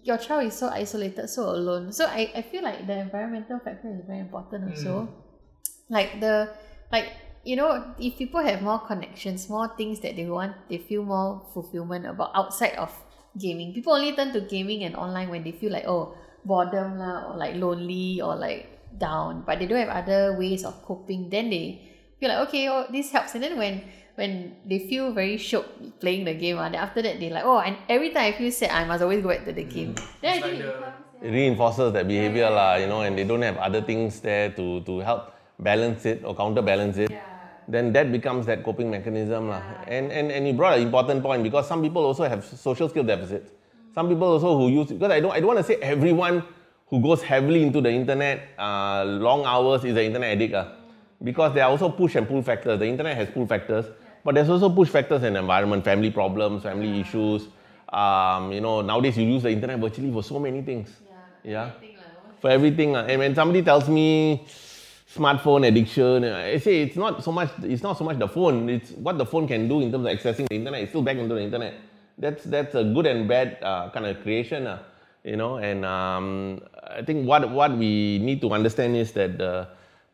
[0.03, 1.91] your child is so isolated, so alone.
[1.91, 4.69] So I, I feel like the environmental factor is very important mm.
[4.71, 5.09] also.
[5.89, 6.53] Like the
[6.91, 7.11] like
[7.43, 11.47] you know, if people have more connections, more things that they want, they feel more
[11.53, 12.91] fulfillment about outside of
[13.39, 13.73] gaming.
[13.73, 16.13] People only turn to gaming and online when they feel like oh
[16.47, 20.79] boredom lah, or like lonely or like down, but they don't have other ways of
[20.81, 21.27] coping.
[21.29, 21.83] Then they
[22.19, 23.35] feel like okay, oh this helps.
[23.35, 23.83] And then when
[24.15, 25.67] when they feel very shook
[25.99, 28.49] playing the game, uh, then after that they like oh and every time I feel
[28.49, 29.93] sad, I must always go back to the game.
[30.23, 33.41] Then I think like the- It reinforces that behavior, lah, you know, and they don't
[33.41, 37.09] have other things there to, to help balance it or counterbalance it.
[37.09, 37.25] yeah.
[37.65, 39.49] Then that becomes that coping mechanism.
[39.49, 39.65] lah.
[39.89, 43.01] And, and, and you brought an important point because some people also have social skill
[43.01, 43.49] deficits.
[43.97, 46.43] Some people also who use, because I don't, I don't want to say everyone
[46.85, 50.53] who goes heavily into the internet, uh, long hours is an internet addict.
[50.53, 50.67] ah.
[51.23, 52.77] Because there are also push and pull factors.
[52.77, 53.87] The internet has pull factors,
[54.23, 57.47] but there's also push factors in the environment, family problems, family issues.
[57.89, 60.93] Um, you know, nowadays you use the internet virtually for so many things.
[61.43, 61.71] Yeah.
[62.39, 62.91] For everything.
[62.91, 63.05] lah.
[63.09, 64.45] And when somebody tells me
[65.11, 68.91] smartphone addiction, I say it's not so much it's not so much the phone, it's
[68.91, 70.83] what the phone can do in terms of accessing the internet.
[70.83, 71.73] It's still back into the internet.
[72.17, 74.67] That's that's a good and bad uh, kind of creation.
[74.67, 74.79] Uh,
[75.23, 79.65] you know, and um, I think what what we need to understand is that uh,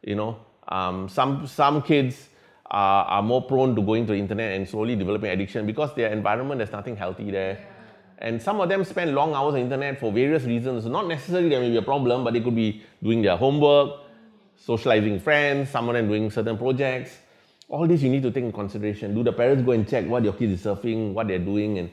[0.02, 0.38] you know
[0.68, 2.30] um, some some kids
[2.70, 6.12] are, are more prone to going to the internet and slowly developing addiction because their
[6.12, 7.60] environment there's nothing healthy there.
[8.18, 10.86] And some of them spend long hours on the internet for various reasons.
[10.86, 14.00] Not necessarily there may be a problem, but they could be doing their homework,
[14.56, 17.18] socializing with friends, some of them doing certain projects.
[17.70, 19.16] All this you need to take in consideration.
[19.16, 21.90] Do the parents go and check what your kids is surfing, what they're doing, and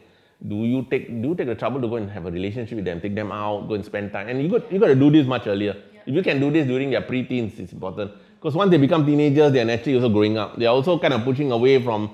[0.46, 2.84] do you take do you take the trouble to go and have a relationship with
[2.84, 4.28] them, take them out, go and spend time?
[4.28, 5.76] And you got you got to do this much earlier.
[6.06, 8.12] If you can do this during their pre-teens, it's important.
[8.36, 10.56] Because once they become teenagers, they're naturally also growing up.
[10.56, 12.10] They're also kind of pushing away from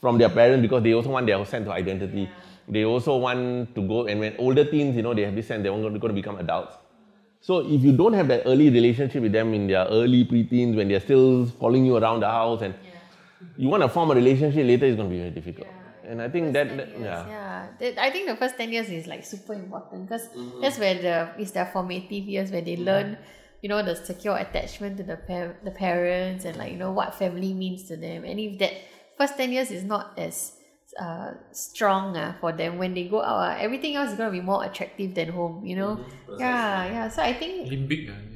[0.00, 2.28] from their parents because they also want their sense of identity.
[2.68, 5.62] They also want to go and when older teens, you know, they have this sense
[5.62, 6.76] they want to, going to become adults.
[7.40, 10.88] So if you don't have that early relationship with them in their early preteens when
[10.88, 12.74] they're still following you around the house and
[13.56, 15.68] you want to form a relationship later, it's going to be very difficult.
[16.08, 17.26] And I think that, that yeah.
[17.26, 17.66] yeah
[18.06, 20.60] i think the first 10 years is like super important because Mm-hmm.
[20.62, 23.18] that's where the is their formative years where they learn
[23.60, 27.12] you know the secure attachment to the par- the parents and like you know what
[27.16, 28.72] family means to them and if that
[29.18, 30.52] first 10 years is not as
[31.00, 34.38] uh, strong uh, for them when they go out uh, everything else is going to
[34.40, 36.38] be more attractive than home you know Mm-hmm.
[36.38, 38.35] yeah yeah so i think Limbic, ah, you say.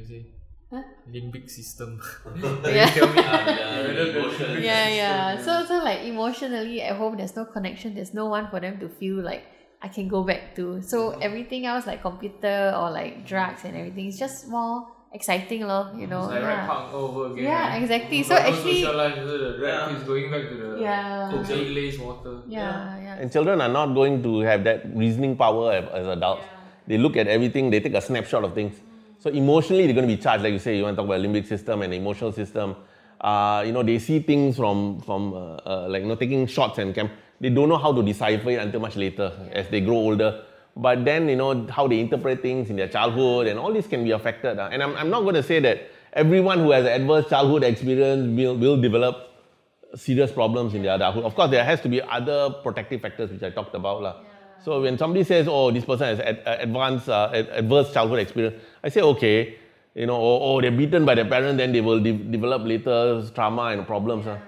[0.70, 0.82] Huh?
[1.10, 2.00] Limbic system.
[2.64, 2.86] Yeah.
[2.86, 3.22] you tell me.
[3.26, 7.94] Ah, whether the limbic yeah system so so like emotionally at home there's no connection
[7.94, 9.42] there's no one for them to feel like
[9.82, 11.22] i can go back to so mm-hmm.
[11.26, 16.06] everything else like computer or like drugs and everything is just more exciting lor, you
[16.06, 16.10] mm-hmm.
[16.10, 17.44] know It's like right yeah punk over again.
[17.44, 17.82] Yeah, right?
[17.82, 18.16] exactly.
[18.18, 19.88] You So got no actually- so the Yeah.
[19.90, 21.30] keeps going back to the Yeah.
[21.32, 22.34] cocaine laced water.
[22.46, 26.44] yeah yeah And children are not going to have that reasoning power as, as adults.
[26.86, 28.78] They look at everything, they take a snapshot of things.
[29.20, 30.42] So emotionally, they're going to be charged.
[30.42, 32.74] Like you say, you want to talk about limbic system and emotional system.
[33.20, 36.78] Uh, you know, they see things from from uh, uh, like you know taking shots
[36.78, 37.12] and camp.
[37.38, 40.42] They don't know how to decipher it until much later as they grow older.
[40.74, 44.04] But then you know how they interpret things in their childhood and all this can
[44.04, 44.58] be affected.
[44.58, 44.70] uh.
[44.72, 48.34] And I'm, I'm not going to say that everyone who has an adverse childhood experience
[48.38, 49.28] will, will develop
[49.96, 51.24] serious problems in their adulthood.
[51.24, 54.00] Of course, there has to be other protective factors which I talked about.
[54.00, 54.16] lah.
[54.64, 58.20] So when somebody says, "Oh, this person has ad- uh, advanced uh, ad- adverse childhood
[58.20, 59.54] experience," I say, "Okay,
[59.94, 63.24] you know, or, or they're beaten by their parents, then they will de- develop later
[63.34, 64.38] trauma and problems." ah."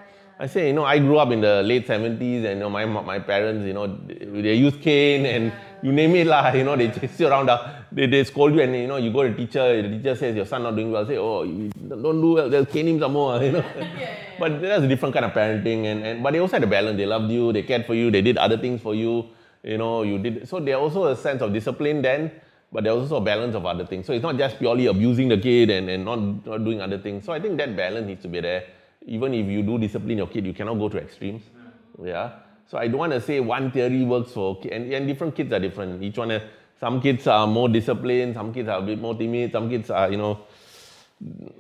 [0.42, 2.84] I say, you know, I grew up in the late 70s, and you know, my
[2.84, 5.52] my parents, you know, they, used cane and
[5.82, 6.50] you name it lah.
[6.52, 7.48] You know, they chase you around.
[7.48, 7.58] Uh,
[7.92, 9.82] they, they scold you, and you know, you go to the teacher.
[9.82, 11.06] The teacher says your son not doing well.
[11.06, 12.50] Say, oh, you don't do well.
[12.50, 13.40] They'll cane him some more.
[13.42, 13.64] You know.
[14.40, 16.96] But that's a different kind of parenting, and, and but they also had a balance.
[16.96, 17.52] They loved you.
[17.52, 18.10] They cared for you.
[18.10, 19.28] They did other things for you.
[19.62, 20.48] You know, you did.
[20.48, 22.32] So there's also a sense of discipline then,
[22.72, 24.06] but there's also a balance of other things.
[24.06, 27.24] So it's not just purely abusing the kid and, and not, not doing other things.
[27.24, 28.64] So I think that balance needs to be there.
[29.06, 31.42] Even if you do discipline your kid, you cannot go to extremes.
[32.02, 32.32] Yeah.
[32.66, 35.60] So I don't want to say one theory works for and, and different kids are
[35.60, 36.02] different.
[36.02, 36.40] Each one,
[36.80, 40.10] some kids are more disciplined, some kids are a bit more timid, some kids are,
[40.10, 40.40] you know,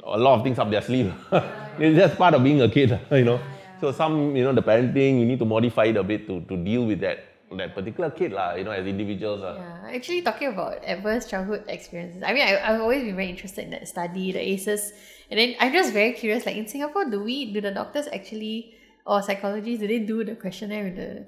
[0.04, 1.12] a lot of things up their sleeve.
[1.78, 3.40] it's just part of being a kid, you know.
[3.80, 6.56] So some, you know, the parenting, you need to modify it a bit to, to
[6.56, 9.42] deal with that that particular kid, lah, you know, as individuals.
[9.42, 9.56] Uh.
[9.58, 13.64] Yeah, actually talking about adverse childhood experiences, I mean, I, I've always been very interested
[13.64, 14.92] in that study, the ACEs.
[15.30, 18.74] And then I'm just very curious, like in Singapore, do we, do the doctors actually,
[19.06, 21.26] or psychologists, do they do the questionnaire with the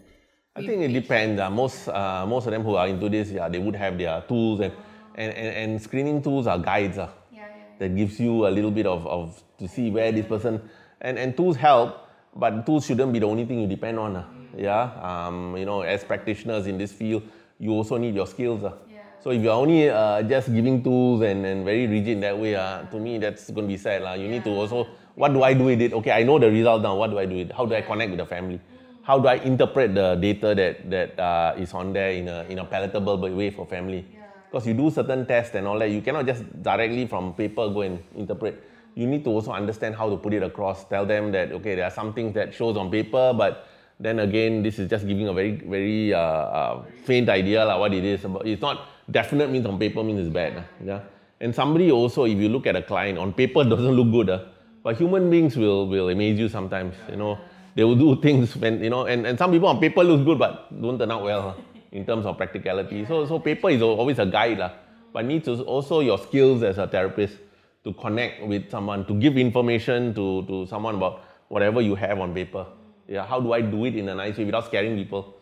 [0.57, 1.41] I think it depends.
[1.41, 4.23] Uh, most uh, most of them who are into this, yeah, they would have their
[4.29, 4.73] tools and,
[5.17, 7.65] and, and, and screening tools are guides uh, yeah, yeah.
[7.81, 10.63] that gives you a little bit of, of to see where this person
[11.01, 12.07] and, and tools help,
[12.37, 14.15] but tools shouldn't be the only thing you depend on.
[14.15, 14.25] Uh.
[14.57, 17.23] Yeah, um, you know, as practitioners in this field,
[17.59, 18.63] you also need your skills.
[18.63, 18.73] Uh.
[18.89, 19.01] Yeah.
[19.21, 22.83] So if you're only uh, just giving tools and, and very rigid that way, uh,
[22.83, 24.03] to me that's going to be sad.
[24.03, 24.13] Uh.
[24.13, 25.93] You need to also, what do I do with it?
[25.93, 26.97] Okay, I know the result now.
[26.97, 27.57] What do I do with it?
[27.57, 28.61] How do I connect with the family?
[29.03, 32.59] How do I interpret the data that, that uh, is on there in a, in
[32.59, 34.07] a palatable way for family?
[34.51, 37.83] Because you do certain tests and all that, you cannot just directly from paper go
[37.83, 38.63] and interpret.
[38.95, 40.85] You need to also understand how to put it across.
[40.85, 43.67] Tell them that, okay, there are some things that shows on paper, but
[44.01, 47.95] then again, this is just giving a very, very uh, uh, faint idea like what
[47.95, 48.21] it is.
[48.23, 50.59] But it's not definite means on paper means it's bad.
[50.59, 51.01] Uh, yeah.
[51.41, 54.31] And somebody also, if you look at a client, on paper doesn't look good.
[54.31, 54.45] Uh,
[54.83, 56.95] but human beings will, will amaze you sometimes.
[57.09, 57.39] You know,
[57.75, 60.39] they will do things when, you know, and, and some people on paper looks good
[60.39, 61.55] but don't turn out well uh,
[61.93, 63.07] in terms of practicality.
[63.07, 64.61] So, so paper is always a guide.
[64.61, 64.71] Uh,
[65.13, 67.37] but needs also your skills as a therapist
[67.85, 72.35] to connect with someone, to give information to, to someone about whatever you have on
[72.35, 72.67] paper
[73.09, 75.35] yeah, how do I do it in a nice way without scaring people?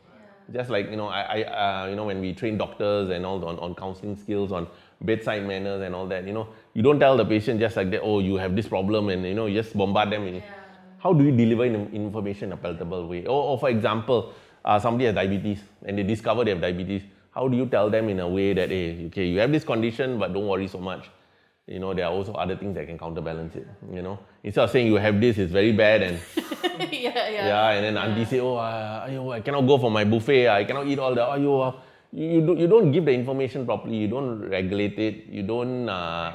[0.48, 0.60] Yeah.
[0.60, 3.44] Just like you know, I, I uh, you know, when we train doctors and all
[3.44, 4.66] on, on counseling skills, on
[5.00, 8.00] bedside manners and all that, you know, you don't tell the patient just like that.
[8.02, 10.26] Oh, you have this problem, and you know, you just bombard them.
[10.26, 10.40] Yeah.
[10.98, 13.26] How do you deliver information in a palatable way?
[13.26, 14.32] Or, or for example,
[14.64, 17.02] uh, somebody has diabetes and they discover they have diabetes.
[17.32, 20.18] How do you tell them in a way that, hey, okay, you have this condition,
[20.20, 21.10] but don't worry so much.
[21.66, 23.68] You know, there are also other things that can counterbalance it.
[23.92, 26.18] You know, instead of saying you have this, it's very bad, and
[26.90, 27.46] yeah, yeah.
[27.46, 30.48] Yeah, and then auntie say, oh, uh, ayo, I cannot go for my buffet.
[30.48, 31.20] I cannot eat all the.
[31.20, 31.78] Ayo, uh,
[32.12, 33.96] you, do, you don't give the information properly.
[33.96, 35.26] You don't regulate it.
[35.26, 36.34] You don't uh,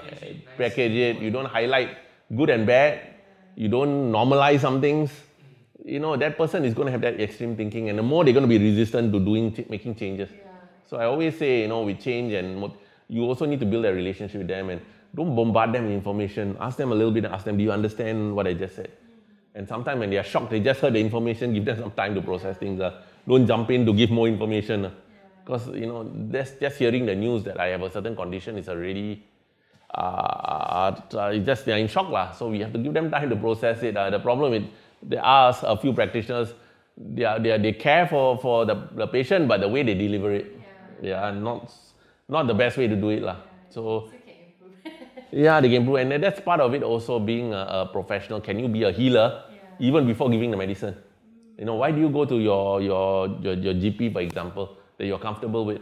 [0.57, 1.21] package it.
[1.21, 1.97] You don't highlight
[2.36, 3.01] good and bad.
[3.55, 5.11] You don't normalize some things.
[5.84, 8.34] You know that person is going to have that extreme thinking, and the more they're
[8.34, 10.30] going to be resistant to doing making changes.
[10.32, 10.47] Yeah.
[10.89, 12.71] So I always say, you know, we change and
[13.09, 14.82] you also need to build a relationship with them and
[15.16, 16.58] don't bombard them with information.
[16.60, 17.26] Ask them a little bit.
[17.26, 18.91] And ask them, do you understand what I just said?
[19.55, 22.14] And sometimes when they are shocked, they just heard the information, give them some time
[22.14, 22.80] to process things.
[22.80, 23.01] Uh.
[23.28, 24.86] Don't jump in to give more information.
[24.86, 24.91] Uh.
[25.43, 28.70] Because, you know, just, just hearing the news that I have a certain condition is
[28.70, 29.24] already,
[29.95, 32.10] uh, uh, just they're in shock.
[32.10, 32.34] lah.
[32.34, 33.97] So we have to give them time to process it.
[33.97, 34.10] Uh.
[34.12, 34.64] The problem is,
[35.01, 36.53] there are a few practitioners,
[36.97, 39.93] they, are, they, are, they care for, for the, the patient, but the way they
[39.93, 40.60] deliver it,
[41.01, 41.72] yeah, yeah not,
[42.28, 43.24] not the best way to do it.
[43.24, 43.38] lah.
[43.70, 44.10] So,
[45.32, 45.97] yeah, they can improve.
[45.97, 48.41] And that's part of it also being a, a professional.
[48.41, 49.57] Can you be a healer yeah.
[49.80, 50.95] even before giving the medicine?
[51.57, 55.05] You know, why do you go to your, your, your, your GP, for example, that
[55.05, 55.82] you're comfortable with?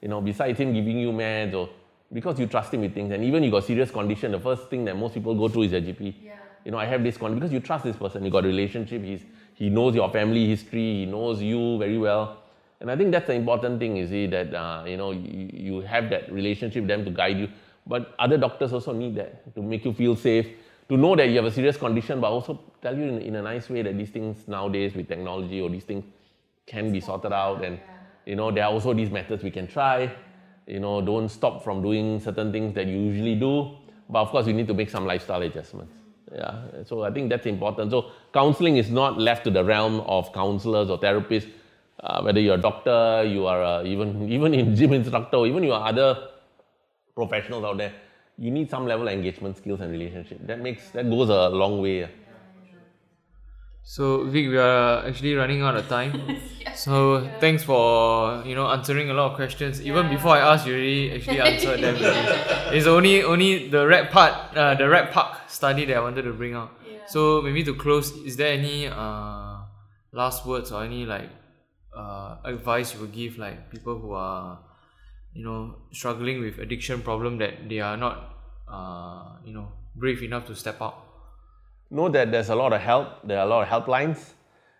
[0.00, 1.68] You know, besides him giving you meds or
[2.12, 4.84] because you trust him with things and even you got serious condition, the first thing
[4.84, 6.14] that most people go to is their GP.
[6.22, 6.32] Yeah.
[6.64, 9.02] You know, I have this condition because you trust this person, you got a relationship,
[9.02, 9.22] he's,
[9.54, 12.38] he knows your family history, he knows you very well.
[12.80, 15.80] And I think that's the important thing, you see, that, uh, you know, you, you
[15.82, 17.48] have that relationship with them to guide you.
[17.86, 20.46] But other doctors also need that to make you feel safe,
[20.88, 23.42] to know that you have a serious condition, but also tell you in, in a
[23.42, 26.04] nice way that these things nowadays with technology or these things
[26.66, 27.64] can be sorted out.
[27.64, 27.80] And,
[28.24, 30.14] you know, there are also these methods we can try.
[30.66, 33.72] You know, don't stop from doing certain things that you usually do.
[34.08, 35.94] But of course, you need to make some lifestyle adjustments.
[36.32, 37.90] Yeah, so I think that's important.
[37.90, 41.50] So counseling is not left to the realm of counselors or therapists.
[42.00, 45.72] Uh, whether you're a doctor, you are a, even even in gym instructor, even you
[45.72, 46.28] are other
[47.14, 47.92] professionals out there,
[48.38, 50.46] you need some level of engagement skills and relationship.
[50.46, 52.08] That makes that goes a long way.
[53.84, 56.38] So Vic, we are actually running out of time.
[56.74, 57.38] So yeah.
[57.38, 59.78] thanks for you know answering a lot of questions.
[59.78, 59.92] Yeah.
[59.92, 61.96] Even before I asked, you already actually answered them.
[62.72, 66.32] it's only only the red part, uh, the rat park study that I wanted to
[66.32, 66.70] bring out.
[66.88, 67.04] Yeah.
[67.08, 69.56] So maybe to close, is there any uh,
[70.12, 71.28] last words or any like
[71.94, 74.58] uh, advice you would give like people who are
[75.34, 78.36] you know struggling with addiction problem that they are not
[78.68, 81.12] uh, you know brave enough to step out
[81.90, 84.32] know that there's a lot of help there are a lot of helplines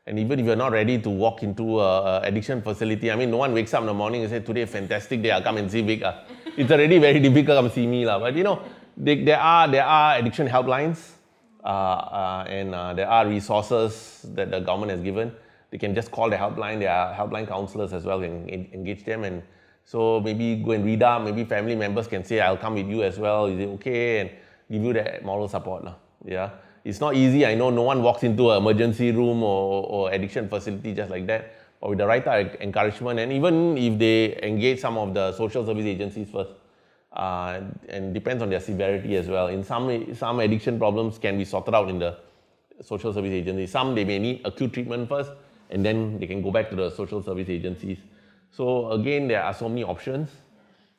[0.07, 3.31] and even if you're not ready to walk into a, a addiction facility i mean
[3.31, 5.71] no one wakes up in the morning and say today fantastic day i'll come and
[5.71, 6.23] see vic uh.
[6.57, 8.19] it's already very difficult to come see me la.
[8.19, 8.63] but you know
[8.97, 11.13] they, there are there are addiction helplines
[11.65, 15.33] uh, uh, and uh, there are resources that the government has given
[15.71, 19.25] they can just call the helpline there are helpline counselors as well and engage them
[19.25, 19.43] and
[19.85, 23.03] so maybe go and read up, maybe family members can say, I'll come with you
[23.03, 24.21] as well, is it okay?
[24.21, 24.31] And
[24.71, 25.85] give you that moral support.
[26.25, 26.51] Yeah.
[26.85, 27.47] It's not easy.
[27.47, 31.27] I know no one walks into an emergency room or, or addiction facility just like
[31.27, 31.55] that.
[31.81, 32.27] But with the right
[32.61, 36.51] encouragement, and even if they engage some of the social service agencies first,
[37.13, 39.49] uh, and depends on their severity as well.
[39.49, 42.17] In some some addiction problems can be sorted out in the
[42.81, 43.71] social service agencies.
[43.71, 45.31] Some they may need acute treatment first,
[45.71, 47.99] and then they can go back to the social service agencies.
[48.53, 50.29] So again, there are so many options.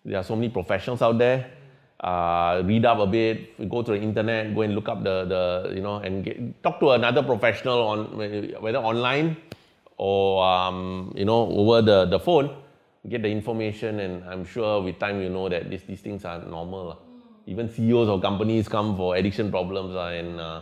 [0.04, 1.52] There are so many professionals out there.
[2.00, 5.74] Uh, read up a bit, go to the internet, go and look up the, the
[5.74, 8.18] you know, and get, talk to another professional on
[8.60, 9.38] whether online
[9.96, 12.50] or um, you know over the, the phone.
[13.08, 16.42] Get the information, and I'm sure with time you know that these, these things are
[16.44, 17.02] normal.
[17.46, 20.62] Even CEOs of companies come for addiction problems, uh, and uh,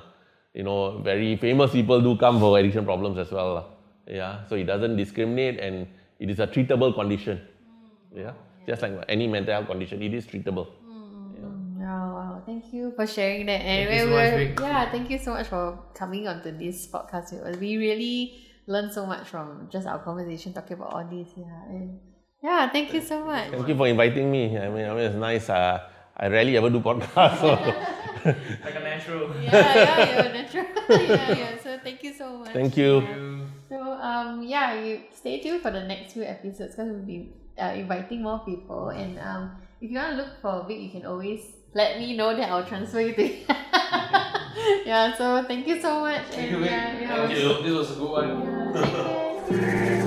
[0.53, 3.77] you know very famous people do come for addiction problems as well.
[4.07, 5.87] Yeah, so it doesn't discriminate and
[6.21, 7.41] it is a treatable condition.
[8.13, 8.21] Mm.
[8.21, 8.33] Yeah,
[8.67, 10.67] just like any mental health condition, it is treatable.
[10.85, 11.81] Mm.
[11.81, 11.91] Yeah.
[11.91, 13.61] Oh, wow, thank you for sharing that.
[13.65, 17.41] And thank we were, yeah, thank you so much for coming onto this podcast with
[17.41, 17.57] us.
[17.57, 21.33] We really learned so much from just our conversation talking about all this.
[21.35, 21.99] Yeah, and
[22.43, 23.49] yeah, thank you so much.
[23.49, 24.57] Thank you for inviting me.
[24.57, 25.49] I mean, I mean it's nice.
[25.49, 25.81] Uh,
[26.15, 27.41] I rarely ever do podcasts.
[27.41, 27.49] So.
[28.63, 29.33] like a natural.
[29.41, 30.65] Yeah, yeah, you're natural.
[30.89, 31.57] yeah, yeah.
[31.71, 32.51] So thank you so much.
[32.51, 33.47] Thank you.
[33.69, 37.71] So um yeah, you stay tuned for the next few episodes because we'll be uh,
[37.71, 38.89] inviting more people.
[38.89, 41.39] And um if you want to look for a Vic, you can always
[41.73, 43.23] let me know that I'll transfer you to.
[44.85, 45.15] yeah.
[45.15, 46.25] So thank you so much.
[46.27, 47.63] Thank and, you, Yeah, yeah, thank you.
[47.63, 48.27] This was a good one.
[48.75, 49.97] Yeah,